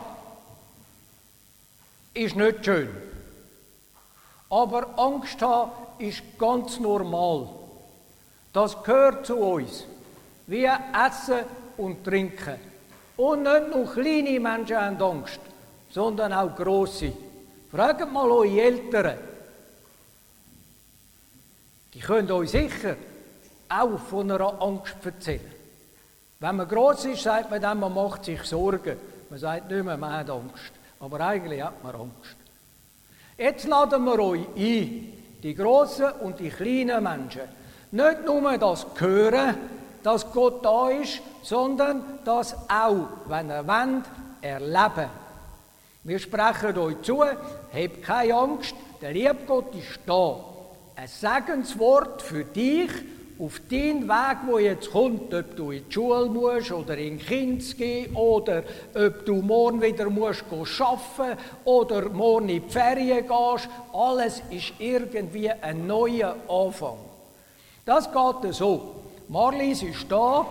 ist 2.13 2.37
nicht 2.37 2.63
schön. 2.63 2.87
Aber 4.49 4.97
Angst 4.97 5.41
haben 5.41 5.71
ist 5.97 6.23
ganz 6.37 6.79
normal. 6.79 7.49
Das 8.53 8.81
gehört 8.81 9.25
zu 9.25 9.35
uns. 9.35 9.83
Wie 10.47 10.63
Essen 10.63 11.43
und 11.75 12.01
Trinken. 12.05 12.55
Und 13.17 13.43
nicht 13.43 13.75
nur 13.75 13.91
kleine 13.91 14.39
Menschen 14.39 14.77
haben 14.77 15.01
Angst, 15.01 15.41
sondern 15.91 16.31
auch 16.31 16.55
grosse. 16.55 17.11
Fragt 17.69 18.09
mal 18.09 18.31
eure 18.31 18.61
Eltern. 18.61 19.17
Die 21.93 21.99
können 21.99 22.31
euch 22.31 22.51
sicher 22.51 22.95
auch 23.69 23.99
von 23.99 24.31
einer 24.31 24.61
Angst 24.61 24.95
erzählen. 25.03 25.53
Wenn 26.39 26.55
man 26.55 26.67
groß 26.67 27.05
ist, 27.05 27.23
sagt 27.23 27.51
man 27.51 27.61
dann, 27.61 27.79
man 27.79 27.93
macht 27.93 28.25
sich 28.25 28.43
Sorgen. 28.43 28.97
Man 29.29 29.39
sagt 29.39 29.69
nicht 29.69 29.83
mehr, 29.83 29.97
man 29.97 30.13
hat 30.13 30.29
Angst. 30.29 30.71
Aber 30.99 31.19
eigentlich 31.21 31.61
hat 31.61 31.83
man 31.83 31.95
Angst. 31.95 32.35
Jetzt 33.37 33.67
laden 33.67 34.03
wir 34.03 34.19
euch 34.19 34.47
ein, 34.55 35.13
die 35.43 35.55
großen 35.55 36.11
und 36.21 36.39
die 36.39 36.49
kleinen 36.49 37.03
Menschen, 37.03 37.41
nicht 37.91 38.25
nur 38.25 38.57
das 38.57 38.85
hören, 38.97 39.55
dass 40.03 40.31
Gott 40.31 40.63
da 40.63 40.89
ist, 40.89 41.21
sondern 41.43 42.19
das 42.25 42.55
auch, 42.69 43.07
wenn 43.27 43.49
er 43.49 43.67
wollt, 43.67 44.05
erleben. 44.41 45.09
Wir 46.03 46.19
sprechen 46.19 46.77
euch 46.77 47.01
zu, 47.01 47.23
habt 47.23 48.03
keine 48.03 48.33
Angst, 48.33 48.75
der 49.01 49.11
liebe 49.11 49.37
Gott 49.45 49.75
ist 49.75 49.99
da. 50.05 50.35
Ein 50.95 51.07
Segenswort 51.07 52.21
für 52.21 52.43
dich 52.43 52.91
auf 53.39 53.61
deinen 53.71 54.07
Weg, 54.07 54.37
wo 54.47 54.59
jetzt 54.59 54.91
kommt, 54.91 55.33
ob 55.33 55.55
du 55.55 55.71
in 55.71 55.85
die 55.87 55.93
Schule 55.93 56.25
musst 56.25 56.71
oder 56.73 56.97
in 56.97 57.17
die 57.17 57.23
Kind 57.23 57.77
gehen 57.77 58.13
oder 58.13 58.63
ob 58.93 59.25
du 59.25 59.35
morgen 59.35 59.81
wieder 59.81 60.09
musst 60.09 60.43
arbeiten 60.51 61.39
oder 61.63 62.09
morgen 62.09 62.49
in 62.49 62.61
die 62.61 62.69
Ferien 62.69 63.25
gehst, 63.25 63.69
alles 63.93 64.41
ist 64.49 64.73
irgendwie 64.77 65.49
ein 65.49 65.87
neuer 65.87 66.35
Anfang. 66.49 66.97
Das 67.85 68.09
geht 68.11 68.53
so. 68.53 68.95
Marlies 69.29 69.83
ist 69.83 70.11
da 70.11 70.45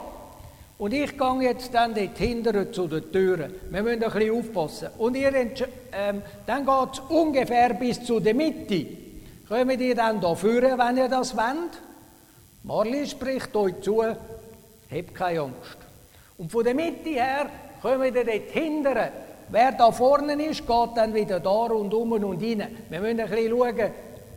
und 0.78 0.94
ich 0.94 1.18
gehe 1.18 1.42
jetzt 1.42 1.74
dann 1.74 1.94
dort 1.94 2.16
hinten 2.16 2.72
zu 2.72 2.86
den 2.86 3.12
Türen. 3.12 3.52
Wir 3.68 3.82
müssen 3.82 4.02
ein 4.02 4.10
bisschen 4.10 4.38
aufpassen. 4.38 4.88
Und 4.96 5.14
ihr, 5.14 5.34
ähm, 5.34 6.22
dann 6.46 6.64
geht 6.64 6.92
es 6.94 7.00
ungefähr 7.10 7.74
bis 7.74 8.02
zu 8.02 8.18
der 8.18 8.34
Mitte. 8.34 8.86
Kommt 9.46 9.80
ihr 9.80 9.94
dann 9.94 10.20
da 10.20 10.34
führen, 10.34 10.78
wenn 10.78 10.96
ihr 10.96 11.08
das 11.08 11.36
wollt? 11.36 11.82
Marli 12.68 13.06
spricht 13.06 13.56
euch 13.56 13.80
zu, 13.80 14.02
habt 14.02 15.14
keine 15.14 15.40
Angst. 15.40 15.78
Und 16.36 16.52
von 16.52 16.62
der 16.62 16.74
Mitte 16.74 17.08
her 17.08 17.46
kommen 17.80 18.02
wir 18.02 18.12
dort 18.12 18.50
hinten. 18.50 18.94
Wer 19.48 19.72
da 19.72 19.90
vorne 19.90 20.34
ist, 20.44 20.66
geht 20.66 20.90
dann 20.94 21.14
wieder 21.14 21.40
da 21.40 21.48
rundum 21.48 22.12
und 22.12 22.42
rein. 22.42 22.68
Wir 22.90 23.00
müssen 23.00 23.20
ein 23.20 23.30
bisschen 23.30 23.48
schauen, 23.48 23.90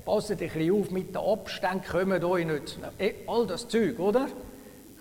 passt 0.06 0.32
ein 0.32 0.38
bisschen 0.38 0.72
auf 0.74 0.92
mit 0.92 1.10
den 1.10 1.18
Abständen, 1.18 1.84
kommt 1.84 2.24
euch 2.24 2.46
nicht 2.46 2.70
zu 2.70 2.80
nahe. 2.80 2.92
Eh, 3.00 3.14
all 3.28 3.46
das 3.48 3.68
Zeug, 3.68 4.00
oder? 4.00 4.28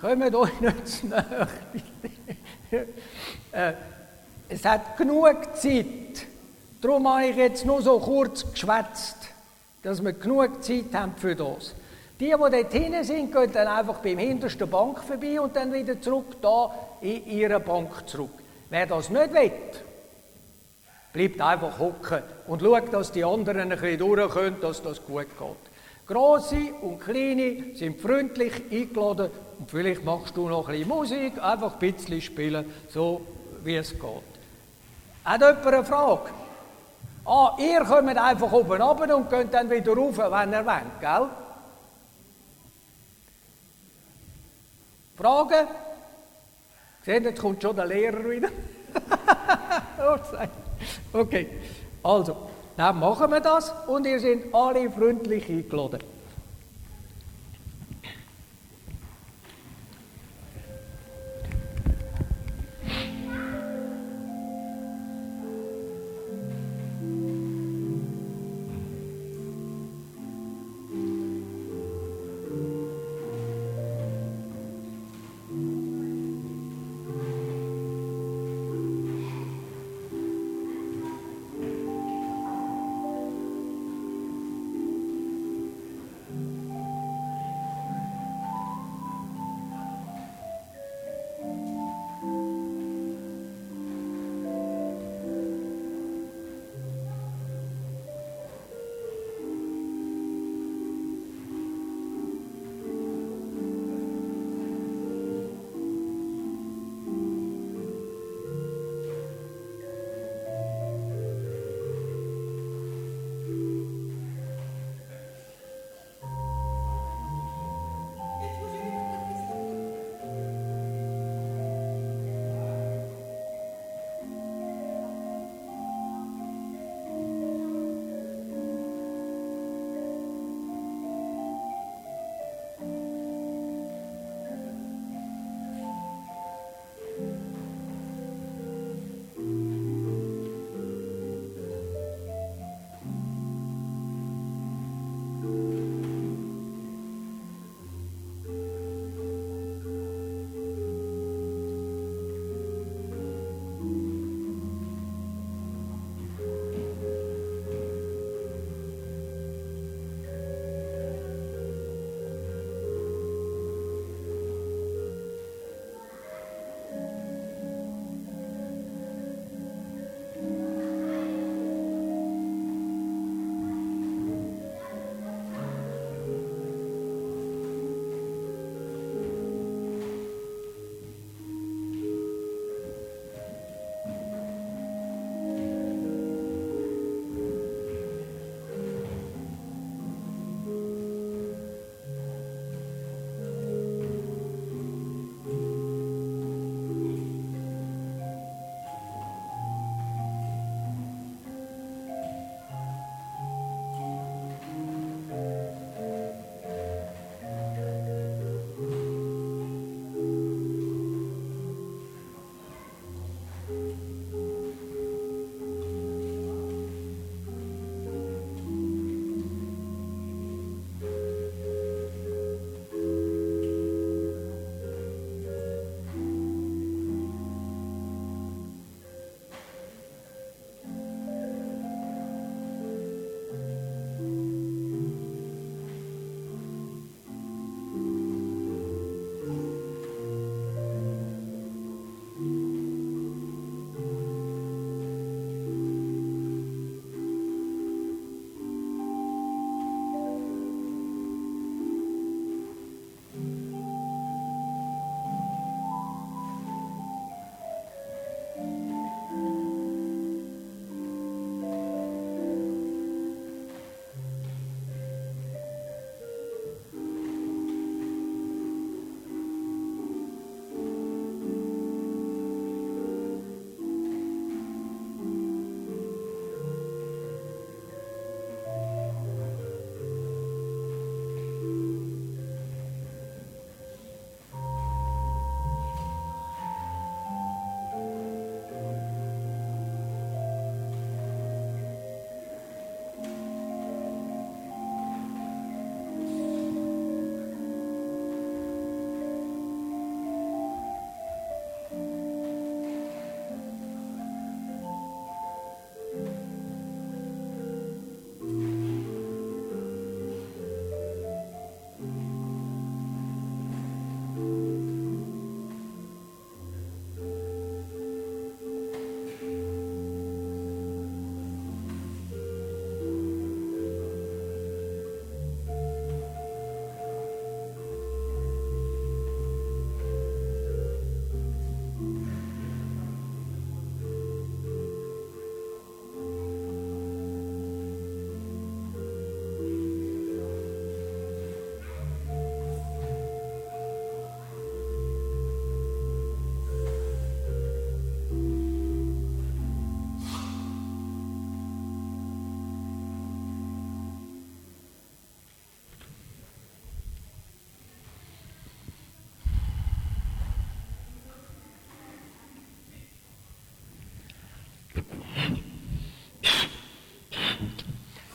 Kommt 0.01 0.35
euch 0.35 0.61
nicht 0.61 0.89
zu 0.89 1.07
nahe. 1.07 1.49
äh, 3.53 3.73
es 4.49 4.65
hat 4.65 4.97
genug 4.97 5.55
Zeit. 5.55 6.27
Darum 6.81 7.09
habe 7.09 7.27
ich 7.27 7.37
jetzt 7.37 7.65
nur 7.65 7.81
so 7.81 7.97
kurz 8.01 8.51
geschwätzt, 8.51 9.19
dass 9.85 10.03
wir 10.03 10.15
genug 10.15 10.65
Zeit 10.65 10.93
haben 10.95 11.15
für 11.17 11.37
das. 11.37 11.77
Die, 12.21 12.27
die 12.27 12.33
dort 12.33 12.73
hinten 12.73 13.03
sind, 13.03 13.33
gehen 13.33 13.51
dann 13.51 13.67
einfach 13.67 13.99
beim 14.01 14.19
hintersten 14.19 14.69
Bank 14.69 15.03
vorbei 15.03 15.41
und 15.41 15.57
dann 15.57 15.73
wieder 15.73 15.99
zurück 16.03 16.37
da 16.43 16.71
in 17.01 17.27
ihre 17.27 17.59
Bank 17.59 18.07
zurück. 18.07 18.33
Wer 18.69 18.87
das 18.87 19.09
nicht 19.09 19.33
will, 19.33 19.53
bleibt 21.15 21.41
einfach 21.41 21.79
hocken 21.79 22.23
und 22.47 22.61
schaut, 22.61 22.93
dass 22.93 23.11
die 23.11 23.25
anderen 23.25 23.73
ein 23.73 23.79
bisschen 23.81 23.99
durchkommen, 23.99 24.61
dass 24.61 24.83
das 24.83 25.03
gut 25.03 25.27
geht. 25.39 25.71
Grosse 26.07 26.75
und 26.83 27.01
Kleine 27.01 27.75
sind 27.75 27.99
freundlich 27.99 28.53
eingeladen 28.71 29.31
und 29.59 29.71
vielleicht 29.71 30.05
machst 30.05 30.37
du 30.37 30.47
noch 30.47 30.69
ein 30.69 30.75
bisschen 30.75 30.89
Musik, 30.89 31.43
einfach 31.43 31.73
ein 31.73 31.79
bisschen 31.79 32.21
spielen, 32.21 32.71
so 32.91 33.23
wie 33.65 33.77
es 33.77 33.93
geht. 33.93 34.03
Hat 35.25 35.41
jemand 35.41 35.67
eine 35.67 35.85
Frage? 35.85 36.31
Ah, 37.25 37.57
ihr 37.59 37.81
kommt 37.81 38.19
einfach 38.19 38.53
oben 38.53 38.83
runter 38.83 39.17
und 39.17 39.31
könnt 39.31 39.55
dann 39.55 39.71
wieder 39.71 39.95
rauf, 39.95 40.19
wenn 40.19 40.53
ihr 40.53 40.67
wollt, 40.67 41.01
gell? 41.01 41.29
Fragen? 45.21 45.69
Seht 47.05 47.25
jetzt 47.25 47.41
kommt 47.41 47.63
schon 47.63 47.77
der 47.77 47.85
Lehrer 47.85 48.31
wieder. 48.31 48.49
okay, 51.13 51.47
also, 52.03 52.37
dann 52.75 52.99
machen 52.99 53.31
wir 53.31 53.41
das 53.41 53.71
und 53.87 54.07
ihr 54.07 54.19
seid 54.19 54.55
alle 54.55 54.91
freundlich 54.91 55.47
eingeladen. 55.51 56.01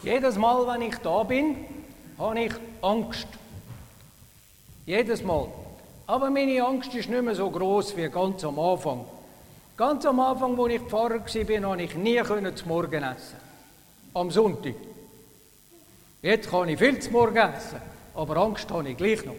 Jedes 0.06 0.38
Mal, 0.38 0.68
wenn 0.68 0.84
ich 0.84 0.98
da 0.98 1.24
bin, 1.24 1.56
habe 2.20 2.40
ich 2.40 2.54
Angst. 2.84 3.28
Jedes 4.86 5.24
Mal. 5.24 5.48
Aber 6.06 6.30
meine 6.30 6.64
Angst 6.64 6.94
ist 6.94 7.10
nicht 7.10 7.24
mehr 7.24 7.34
so 7.34 7.50
groß 7.50 7.98
wie 7.98 8.08
ganz 8.10 8.44
am 8.44 8.60
Anfang. 8.60 9.04
Ganz 9.76 10.06
am 10.06 10.20
Anfang, 10.20 10.60
als 10.60 10.74
ich 10.74 10.82
Pfarrer 10.82 11.22
war, 11.26 11.72
habe 11.72 11.82
ich 11.82 11.96
nie 11.96 12.22
zum 12.24 12.68
Morgen 12.68 13.02
essen. 13.02 13.40
Am 14.14 14.30
Sonntag. 14.30 14.76
Jetzt 16.22 16.52
kann 16.52 16.70
ich 16.70 16.78
viel 16.78 17.00
zum 17.00 17.14
Morgen 17.14 17.38
essen, 17.38 17.82
aber 18.14 18.38
Angst 18.38 18.70
habe 18.70 18.88
ich 18.88 18.98
gleich 18.98 19.26
noch. 19.26 19.34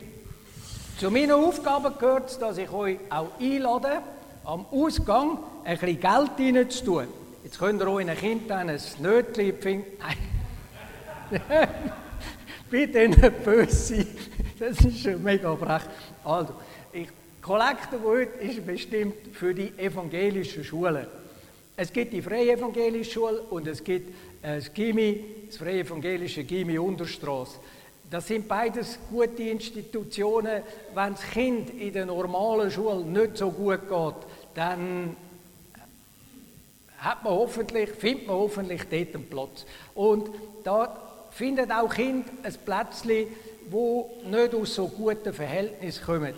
Zu 0.98 1.12
meinen 1.12 1.30
Aufgaben 1.30 1.96
gehört 1.96 2.30
es, 2.30 2.40
dass 2.40 2.58
ich 2.58 2.72
euch 2.72 2.98
auch 3.08 3.28
einlade, 3.40 4.02
am 4.44 4.66
Ausgang 4.72 5.38
ein 5.62 5.78
bisschen 5.78 6.00
Geld 6.00 6.56
reinzutun. 6.56 7.06
Jetzt 7.44 7.60
könnt 7.60 7.80
ihr 7.80 7.86
euren 7.86 8.16
Kindern 8.16 8.68
ein 8.68 8.80
Nötchen 8.98 9.56
finden. 9.60 9.86
Bitte 12.70 13.08
nicht 13.08 13.44
böse. 13.44 14.06
Das 14.58 14.80
ist 14.80 15.00
schon 15.00 15.22
mega 15.22 15.54
frech. 15.56 15.82
Also, 16.24 16.54
ich, 16.92 17.08
Kollekte 17.42 18.00
heute 18.02 18.38
ist 18.40 18.66
bestimmt 18.66 19.14
für 19.32 19.54
die 19.54 19.72
evangelischen 19.78 20.64
Schulen. 20.64 21.06
Es 21.76 21.92
gibt 21.92 22.12
die 22.12 22.22
freie 22.22 22.52
evangelische 22.52 23.12
Schule 23.12 23.42
und 23.50 23.66
es 23.66 23.84
gibt 23.84 24.08
äh, 24.42 24.56
das 24.56 24.72
Gimi, 24.72 25.24
das 25.46 25.58
freie 25.58 25.80
evangelische 25.80 26.42
Gimi 26.42 26.78
Unterstrasse. 26.78 27.58
Das 28.10 28.26
sind 28.26 28.48
beides 28.48 28.98
gute 29.10 29.42
Institutionen. 29.42 30.62
Wenn 30.94 31.12
das 31.12 31.22
Kind 31.30 31.70
in 31.78 31.92
der 31.92 32.06
normalen 32.06 32.70
Schule 32.70 33.04
nicht 33.04 33.36
so 33.36 33.50
gut 33.50 33.88
geht, 33.88 34.14
dann 34.54 35.16
hat 36.98 37.22
man 37.22 37.32
hoffentlich, 37.34 37.90
findet 37.90 38.26
man 38.26 38.36
hoffentlich 38.36 38.82
dort 38.88 39.14
einen 39.14 39.26
Platz. 39.28 39.66
Und 39.94 40.30
da 40.64 41.05
findet 41.36 41.70
auch 41.70 41.92
Kind 41.92 42.26
ein 42.42 42.54
Plätzchen, 42.64 43.26
wo 43.70 44.10
nicht 44.24 44.54
aus 44.54 44.74
so 44.74 44.88
guten 44.88 45.34
Verhältnissen 45.34 46.04
kommen. 46.04 46.34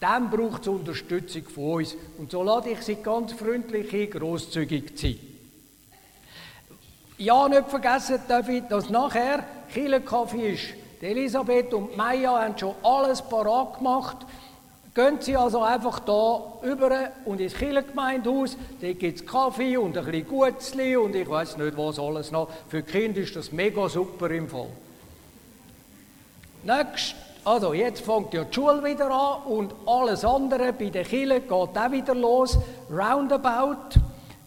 Dann 0.00 0.30
braucht 0.30 0.62
es 0.62 0.68
Unterstützung 0.68 1.44
von 1.44 1.74
uns. 1.74 1.94
Und 2.18 2.32
so 2.32 2.42
lade 2.42 2.70
ich 2.70 2.82
Sie 2.82 2.96
ganz 2.96 3.32
freundlich 3.32 3.92
ein, 3.92 4.10
grosszügig 4.10 4.96
zu 4.96 5.06
sein. 5.06 5.18
Ja, 7.18 7.48
nicht 7.48 7.68
vergessen 7.68 8.18
darf 8.26 8.48
dass 8.68 8.90
nachher 8.90 9.44
Killenkaffee 9.72 10.54
ist. 10.54 10.74
Elisabeth 11.00 11.72
und 11.74 11.96
Maya 11.96 12.42
haben 12.42 12.58
schon 12.58 12.74
alles 12.82 13.22
parat 13.22 13.78
gemacht. 13.78 14.18
Gehen 14.94 15.16
Sie 15.20 15.34
also 15.34 15.62
einfach 15.62 16.00
da 16.00 16.42
über 16.62 16.90
und 17.24 17.40
ins 17.40 17.54
Kirchengemeindehaus. 17.54 18.58
Dort 18.78 18.98
gibt 18.98 19.20
es 19.20 19.26
Kaffee 19.26 19.78
und 19.78 19.96
ein 19.96 20.04
bisschen 20.04 20.28
Gutzli 20.28 20.96
und 20.96 21.14
ich 21.14 21.28
weiß 21.28 21.56
nicht 21.56 21.78
was 21.78 21.98
alles 21.98 22.30
noch. 22.30 22.50
Für 22.68 22.82
Kinder 22.82 23.20
ist 23.22 23.34
das 23.34 23.52
mega 23.52 23.88
super 23.88 24.30
im 24.30 24.50
Fall. 24.50 24.68
Nächst, 26.64 27.14
also 27.42 27.72
jetzt 27.72 28.04
fängt 28.04 28.34
ja 28.34 28.44
die 28.44 28.54
Schule 28.54 28.84
wieder 28.84 29.10
an 29.10 29.44
und 29.44 29.74
alles 29.86 30.26
andere 30.26 30.74
bei 30.74 30.90
den 30.90 31.06
Kirchen 31.06 31.40
geht 31.40 31.52
auch 31.52 31.90
wieder 31.90 32.14
los. 32.14 32.58
Roundabout 32.90 33.98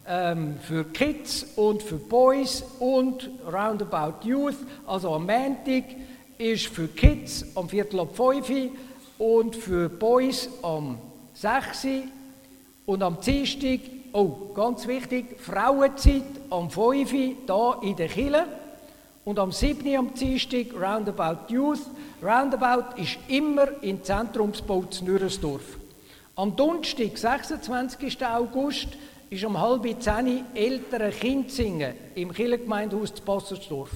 ähm, 0.06 0.60
für 0.62 0.84
Kids 0.84 1.44
und 1.56 1.82
für 1.82 1.96
Boys 1.96 2.62
und 2.78 3.28
Roundabout 3.52 4.24
Youth. 4.24 4.58
Also 4.86 5.12
am 5.12 5.26
Montag 5.26 5.84
ist 6.38 6.68
für 6.68 6.86
Kids 6.86 7.44
am 7.56 7.68
Viertel 7.68 7.98
ab 7.98 8.14
5 8.14 8.48
und 9.18 9.56
für 9.56 9.88
Boys 9.88 10.48
am 10.62 10.98
6 11.34 11.86
und 12.86 13.02
am 13.02 13.20
Dienstag, 13.20 13.80
oh, 14.12 14.52
ganz 14.54 14.86
wichtig, 14.86 15.40
Frauenzeit 15.40 16.22
am 16.50 16.70
5 16.70 17.46
da 17.46 17.78
in 17.82 17.96
der 17.96 18.08
Kille 18.08 18.46
und 19.24 19.38
am 19.38 19.52
7. 19.52 19.96
am 19.96 20.14
Dienstag 20.14 20.66
Roundabout 20.74 21.52
Youth. 21.52 21.80
Roundabout 22.22 23.00
ist 23.00 23.18
immer 23.28 23.82
im 23.82 24.02
Zentrumsbau 24.02 24.84
zu 24.84 25.04
Nürensdorf. 25.04 25.78
Am 26.36 26.54
Donnerstag, 26.54 27.16
26. 27.16 28.24
August, 28.24 28.88
ist 29.30 29.44
um 29.44 29.60
halb 29.60 29.82
zehn 30.00 30.44
ältere 30.54 31.10
Kind 31.10 31.50
singen 31.50 31.94
im 32.14 32.32
Kirchengemeindehaus 32.32 33.14
zu 33.14 33.22
Passersdorf. 33.22 33.90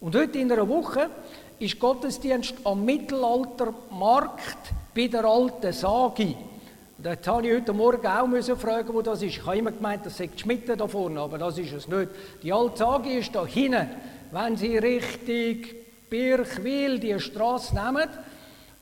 Und 0.00 0.14
heute 0.14 0.38
in 0.38 0.52
einer 0.52 0.68
Woche 0.68 1.08
ist 1.58 1.78
Gottesdienst 1.78 2.54
am 2.64 2.84
Mittelaltermarkt 2.84 4.58
bei 4.94 5.06
der 5.08 5.24
alten 5.24 5.72
Sagi. 5.72 6.36
Dort 6.98 7.26
habe 7.28 7.46
ich 7.46 7.54
heute 7.54 7.72
Morgen 7.72 8.06
auch 8.06 8.26
müssen 8.26 8.56
fragen, 8.56 8.92
wo 8.92 9.02
das 9.02 9.22
ist. 9.22 9.36
Ich 9.36 9.46
habe 9.46 9.58
immer 9.58 9.72
gemeint, 9.72 10.04
das 10.04 10.16
sei 10.16 10.26
die 10.28 10.38
Schmitte 10.38 10.76
da 10.76 10.86
vorne, 10.86 11.20
aber 11.20 11.38
das 11.38 11.58
ist 11.58 11.72
es 11.72 11.88
nicht. 11.88 12.10
Die 12.42 12.52
alte 12.52 12.78
Sagi 12.78 13.18
ist 13.18 13.34
da 13.34 13.46
hinten. 13.46 13.88
Wenn 14.32 14.56
Sie 14.56 14.76
Richtung 14.76 15.70
Birchwil 16.10 16.98
die 16.98 17.18
Straße 17.18 17.74
nehmen 17.74 18.08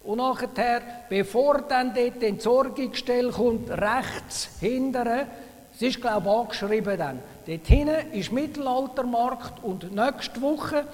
und 0.05 0.18
nachher, 0.18 0.83
bevor 1.09 1.62
dann 1.62 1.95
dort 1.95 2.20
die 2.20 2.27
Entsorgungsstelle 2.27 3.31
kommt, 3.31 3.70
rechts 3.70 4.49
hinten, 4.61 5.27
es 5.75 5.83
ist 5.83 6.01
glaube 6.01 6.29
ich 6.29 6.33
angeschrieben 6.33 6.99
dann, 6.99 7.18
dort 7.47 7.66
hinten 7.66 8.12
ist 8.12 8.33
Mittelaltermarkt 8.33 9.62
und 9.62 9.95
nächste 9.95 10.41
Woche 10.41 10.85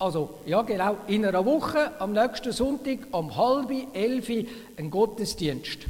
also, 0.00 0.30
ja 0.46 0.62
genau, 0.62 0.96
in 1.08 1.26
einer 1.26 1.44
Woche, 1.44 1.92
am 1.98 2.12
nächsten 2.12 2.52
Sonntag, 2.52 3.00
um 3.10 3.36
halb 3.36 3.70
elf, 3.92 4.30
ein 4.78 4.90
Gottesdienst. 4.90 5.80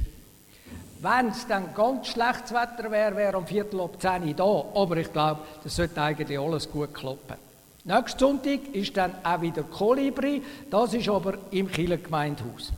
Wenn 1.01 1.29
es 1.29 1.47
dann 1.47 1.73
ganz 1.75 2.09
schlechtes 2.09 2.51
Wetter 2.51 2.91
wäre, 2.91 3.17
wäre 3.17 3.39
um 3.39 3.47
Viertel 3.47 3.81
ab 3.81 4.01
zehn 4.01 4.35
da. 4.35 4.65
Aber 4.75 4.97
ich 4.97 5.13
glaube, 5.13 5.41
das 5.63 5.77
sollte 5.77 6.03
eigentlich 6.03 6.39
alles 6.39 6.69
gut 6.69 6.93
klappen. 6.93 7.37
Nächsten 7.85 8.19
Sonntag 8.19 8.61
ist 8.73 8.97
dann 8.97 9.15
auch 9.23 9.41
wieder 9.41 9.63
Kolibri. 9.63 10.43
Das 10.69 10.93
ist 10.93 11.09
aber 11.09 11.39
im 11.53 11.71
Kieler 11.71 11.97
Gemeindehaus. 11.97 12.73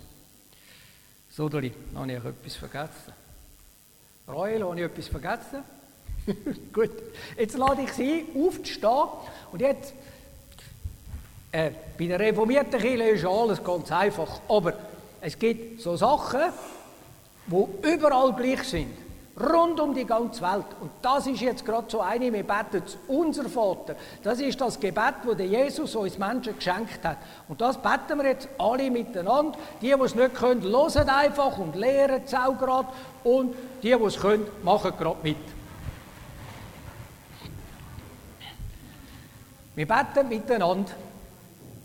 Sodeli, 1.31 1.73
habe 1.95 2.13
ich 2.13 2.19
etwas 2.19 2.57
vergessen? 2.57 3.13
Royal, 4.29 4.65
habe 4.65 4.79
ich 4.79 4.85
etwas 4.85 5.09
vergessen? 5.09 5.65
Gut, 6.73 6.91
jetzt 7.39 7.57
lade 7.57 7.83
ich 7.83 7.93
Sie 7.95 8.27
aufzustehen 8.37 9.09
und 9.51 9.61
jetzt 9.61 9.95
äh, 11.53 11.71
bei 11.99 12.07
der 12.07 12.19
reformierten 12.19 12.81
Kirche 12.81 13.11
ist 13.11 13.27
alles 13.27 13.63
ganz 13.63 13.93
einfach, 13.93 14.41
aber 14.49 14.73
es 15.21 15.39
gibt 15.39 15.81
so 15.81 15.97
Sachen, 15.97 16.41
die 17.47 17.93
überall 17.93 18.33
gleich 18.33 18.65
sind, 18.65 18.93
rund 19.39 19.79
um 19.79 19.95
die 19.95 20.07
ganze 20.07 20.41
Welt. 20.43 20.65
Und 20.81 20.91
das 21.03 21.27
ist 21.27 21.41
jetzt 21.41 21.65
gerade 21.65 21.91
so 21.91 22.01
eine, 22.01 22.33
wir 22.33 22.43
beten 22.43 22.83
unser 23.09 23.49
Vater. 23.49 23.97
Das 24.23 24.41
ist 24.41 24.61
das 24.61 24.81
Gebet, 24.81 25.15
das 25.27 25.39
Jesus 25.39 25.95
uns 25.95 26.19
Menschen 26.19 26.57
geschenkt 26.57 27.05
hat. 27.05 27.19
Und 27.49 27.61
das 27.61 27.77
beten 27.77 28.19
wir 28.19 28.31
jetzt 28.31 28.49
alle 28.59 28.91
miteinander. 28.91 29.59
Die, 29.81 29.87
die 29.87 29.93
es 29.93 30.15
nicht 30.15 30.35
können, 30.35 30.63
hören 30.63 31.09
einfach 31.09 31.59
und 31.59 31.77
lehren 31.77 32.23
es 32.25 32.35
auch 32.35 32.59
gerade. 32.59 32.89
Und 33.25 33.55
die, 33.83 33.95
die 33.95 34.05
es 34.05 34.19
können, 34.19 34.47
machen 34.63 34.93
gerade 34.99 35.19
mit. 35.23 35.37
Wir 39.75 39.87
beten 39.87 40.29
miteinander. 40.29 40.93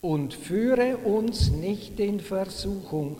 und 0.00 0.34
führe 0.34 0.96
uns 0.98 1.50
nicht 1.50 2.00
in 2.00 2.20
Versuchung, 2.20 3.18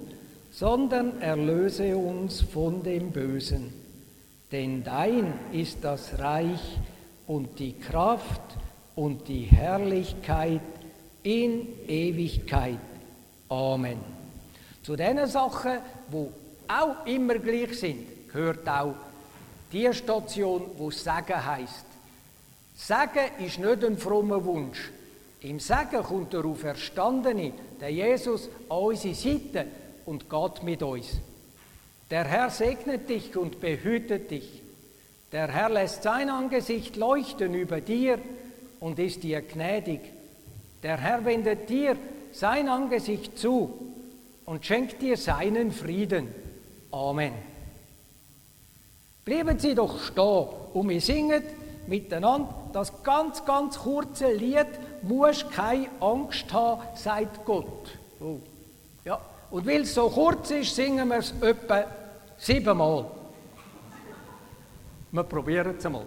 sondern 0.50 1.20
erlöse 1.20 1.96
uns 1.96 2.40
von 2.40 2.82
dem 2.82 3.10
Bösen. 3.10 3.72
Denn 4.50 4.82
dein 4.82 5.32
ist 5.52 5.78
das 5.82 6.18
Reich 6.18 6.78
und 7.26 7.58
die 7.58 7.74
Kraft 7.74 8.40
und 8.96 9.28
die 9.28 9.44
Herrlichkeit 9.44 10.60
in 11.22 11.68
Ewigkeit. 11.86 12.78
Amen. 13.48 13.98
Zu 14.82 14.96
diesen 14.96 15.26
Sachen, 15.26 15.78
wo 16.08 16.32
auch 16.66 17.06
immer 17.06 17.38
gleich 17.38 17.78
sind, 17.78 18.06
gehört 18.32 18.68
auch 18.68 18.94
die 19.72 19.92
Station, 19.92 20.62
wo 20.76 20.90
Sagen 20.90 21.44
heißt. 21.44 21.86
Sagen 22.74 23.44
ist 23.44 23.58
nicht 23.58 23.84
ein 23.84 23.98
frommer 23.98 24.44
Wunsch, 24.44 24.90
im 25.42 25.58
Segen 25.58 26.02
kommt 26.02 26.32
der 26.32 26.44
Auferstandene, 26.44 27.52
der 27.80 27.90
Jesus, 27.90 28.48
an 28.68 28.78
unsere 28.78 29.14
Seite 29.14 29.66
und 30.06 30.28
geht 30.28 30.62
mit 30.62 30.82
uns. 30.82 31.18
Der 32.10 32.24
Herr 32.24 32.50
segnet 32.50 33.08
dich 33.08 33.36
und 33.36 33.60
behütet 33.60 34.30
dich. 34.30 34.62
Der 35.32 35.48
Herr 35.48 35.70
lässt 35.70 36.02
sein 36.02 36.28
Angesicht 36.28 36.96
leuchten 36.96 37.54
über 37.54 37.80
dir 37.80 38.18
und 38.80 38.98
ist 38.98 39.22
dir 39.22 39.42
gnädig. 39.42 40.00
Der 40.82 40.98
Herr 40.98 41.24
wendet 41.24 41.68
dir 41.68 41.96
sein 42.32 42.68
Angesicht 42.68 43.38
zu 43.38 43.92
und 44.44 44.66
schenkt 44.66 45.00
dir 45.00 45.16
seinen 45.16 45.72
Frieden. 45.72 46.28
Amen. 46.90 47.32
Bleiben 49.24 49.58
Sie 49.58 49.74
doch 49.74 50.02
stehen 50.02 50.48
und 50.74 50.88
wir 50.88 51.00
singen 51.00 51.42
miteinander 51.86 52.52
das 52.72 53.02
ganz, 53.02 53.44
ganz 53.44 53.78
kurze 53.78 54.32
Lied 54.32 54.66
«Musst 55.02 55.50
keine 55.50 55.88
Angst 56.00 56.52
haben», 56.52 56.82
sagt 56.94 57.44
Gott. 57.44 57.98
Oh. 58.20 58.38
Ja. 59.04 59.20
Und 59.50 59.66
weil 59.66 59.82
es 59.82 59.94
so 59.94 60.08
kurz 60.08 60.50
ist, 60.50 60.74
singen 60.74 61.08
wir 61.08 61.18
es 61.18 61.34
etwa 61.40 61.84
siebenmal. 62.36 63.06
Wir 65.10 65.24
probieren 65.24 65.74
es 65.76 65.86
einmal. 65.86 66.04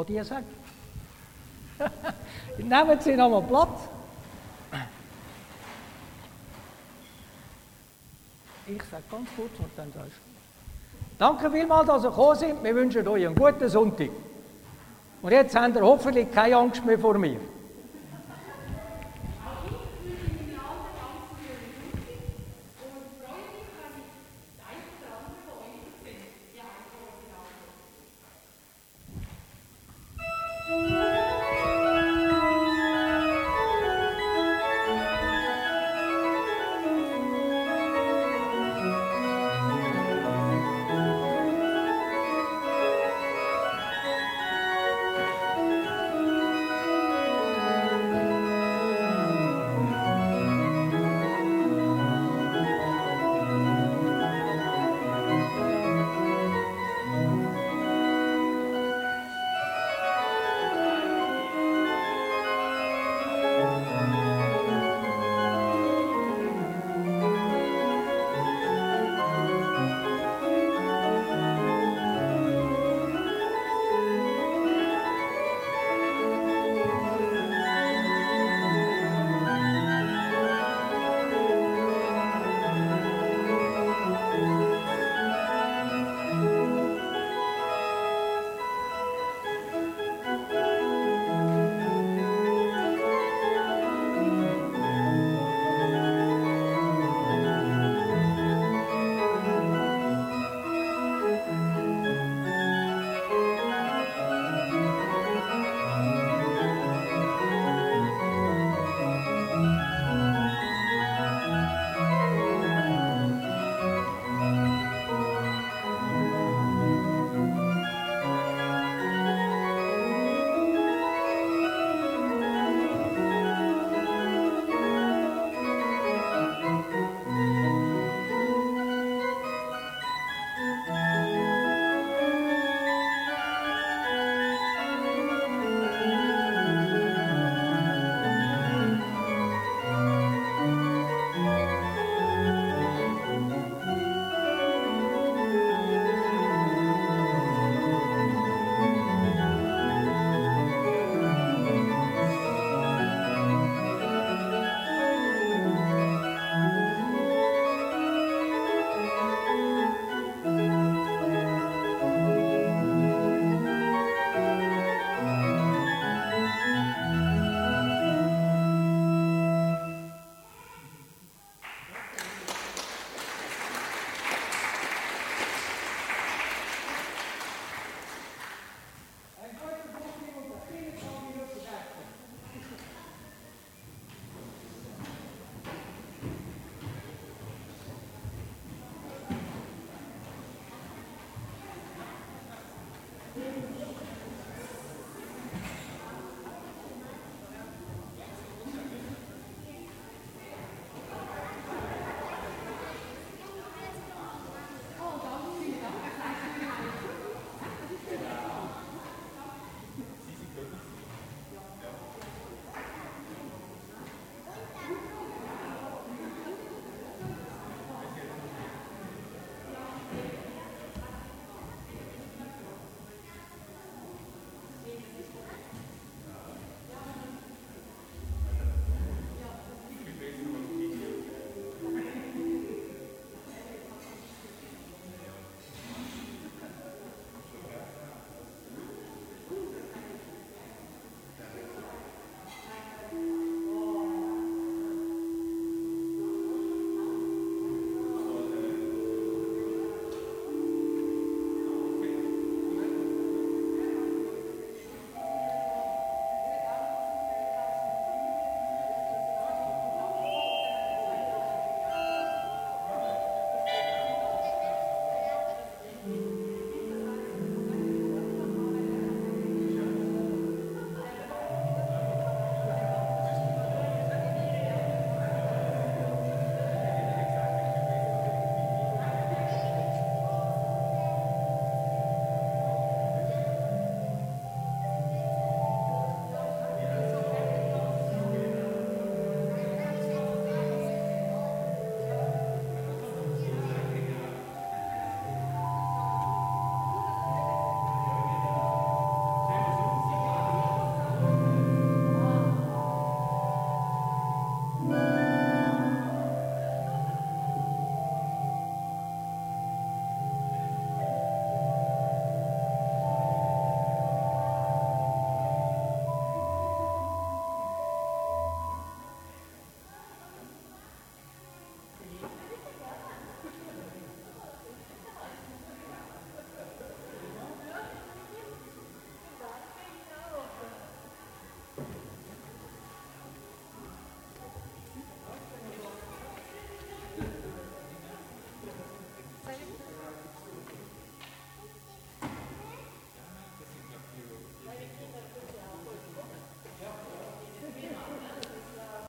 Was 0.00 0.06
die 0.06 0.22
sagt. 0.22 0.44
Nehmen 2.58 3.00
Sie 3.00 3.16
nochmal 3.16 3.42
Platz. 3.42 3.80
Ich 8.66 8.82
sage 8.84 9.02
ganz 9.10 9.28
kurz 9.36 9.50
und 9.58 9.70
dann 9.76 9.92
sagst 9.92 10.12
du. 10.12 10.30
Danke 11.18 11.50
vielmals, 11.50 11.86
dass 11.86 12.04
ihr 12.04 12.10
gekommen 12.10 12.36
sind. 12.36 12.64
Wir 12.64 12.74
wünschen 12.74 13.08
euch 13.08 13.26
einen 13.26 13.34
guten 13.34 13.68
Sonntag. 13.68 14.10
Und 15.22 15.32
jetzt 15.32 15.56
habt 15.56 15.76
ihr 15.76 15.82
hoffentlich 15.82 16.30
keine 16.30 16.56
Angst 16.56 16.84
mehr 16.84 16.98
vor 16.98 17.18
mir. 17.18 17.40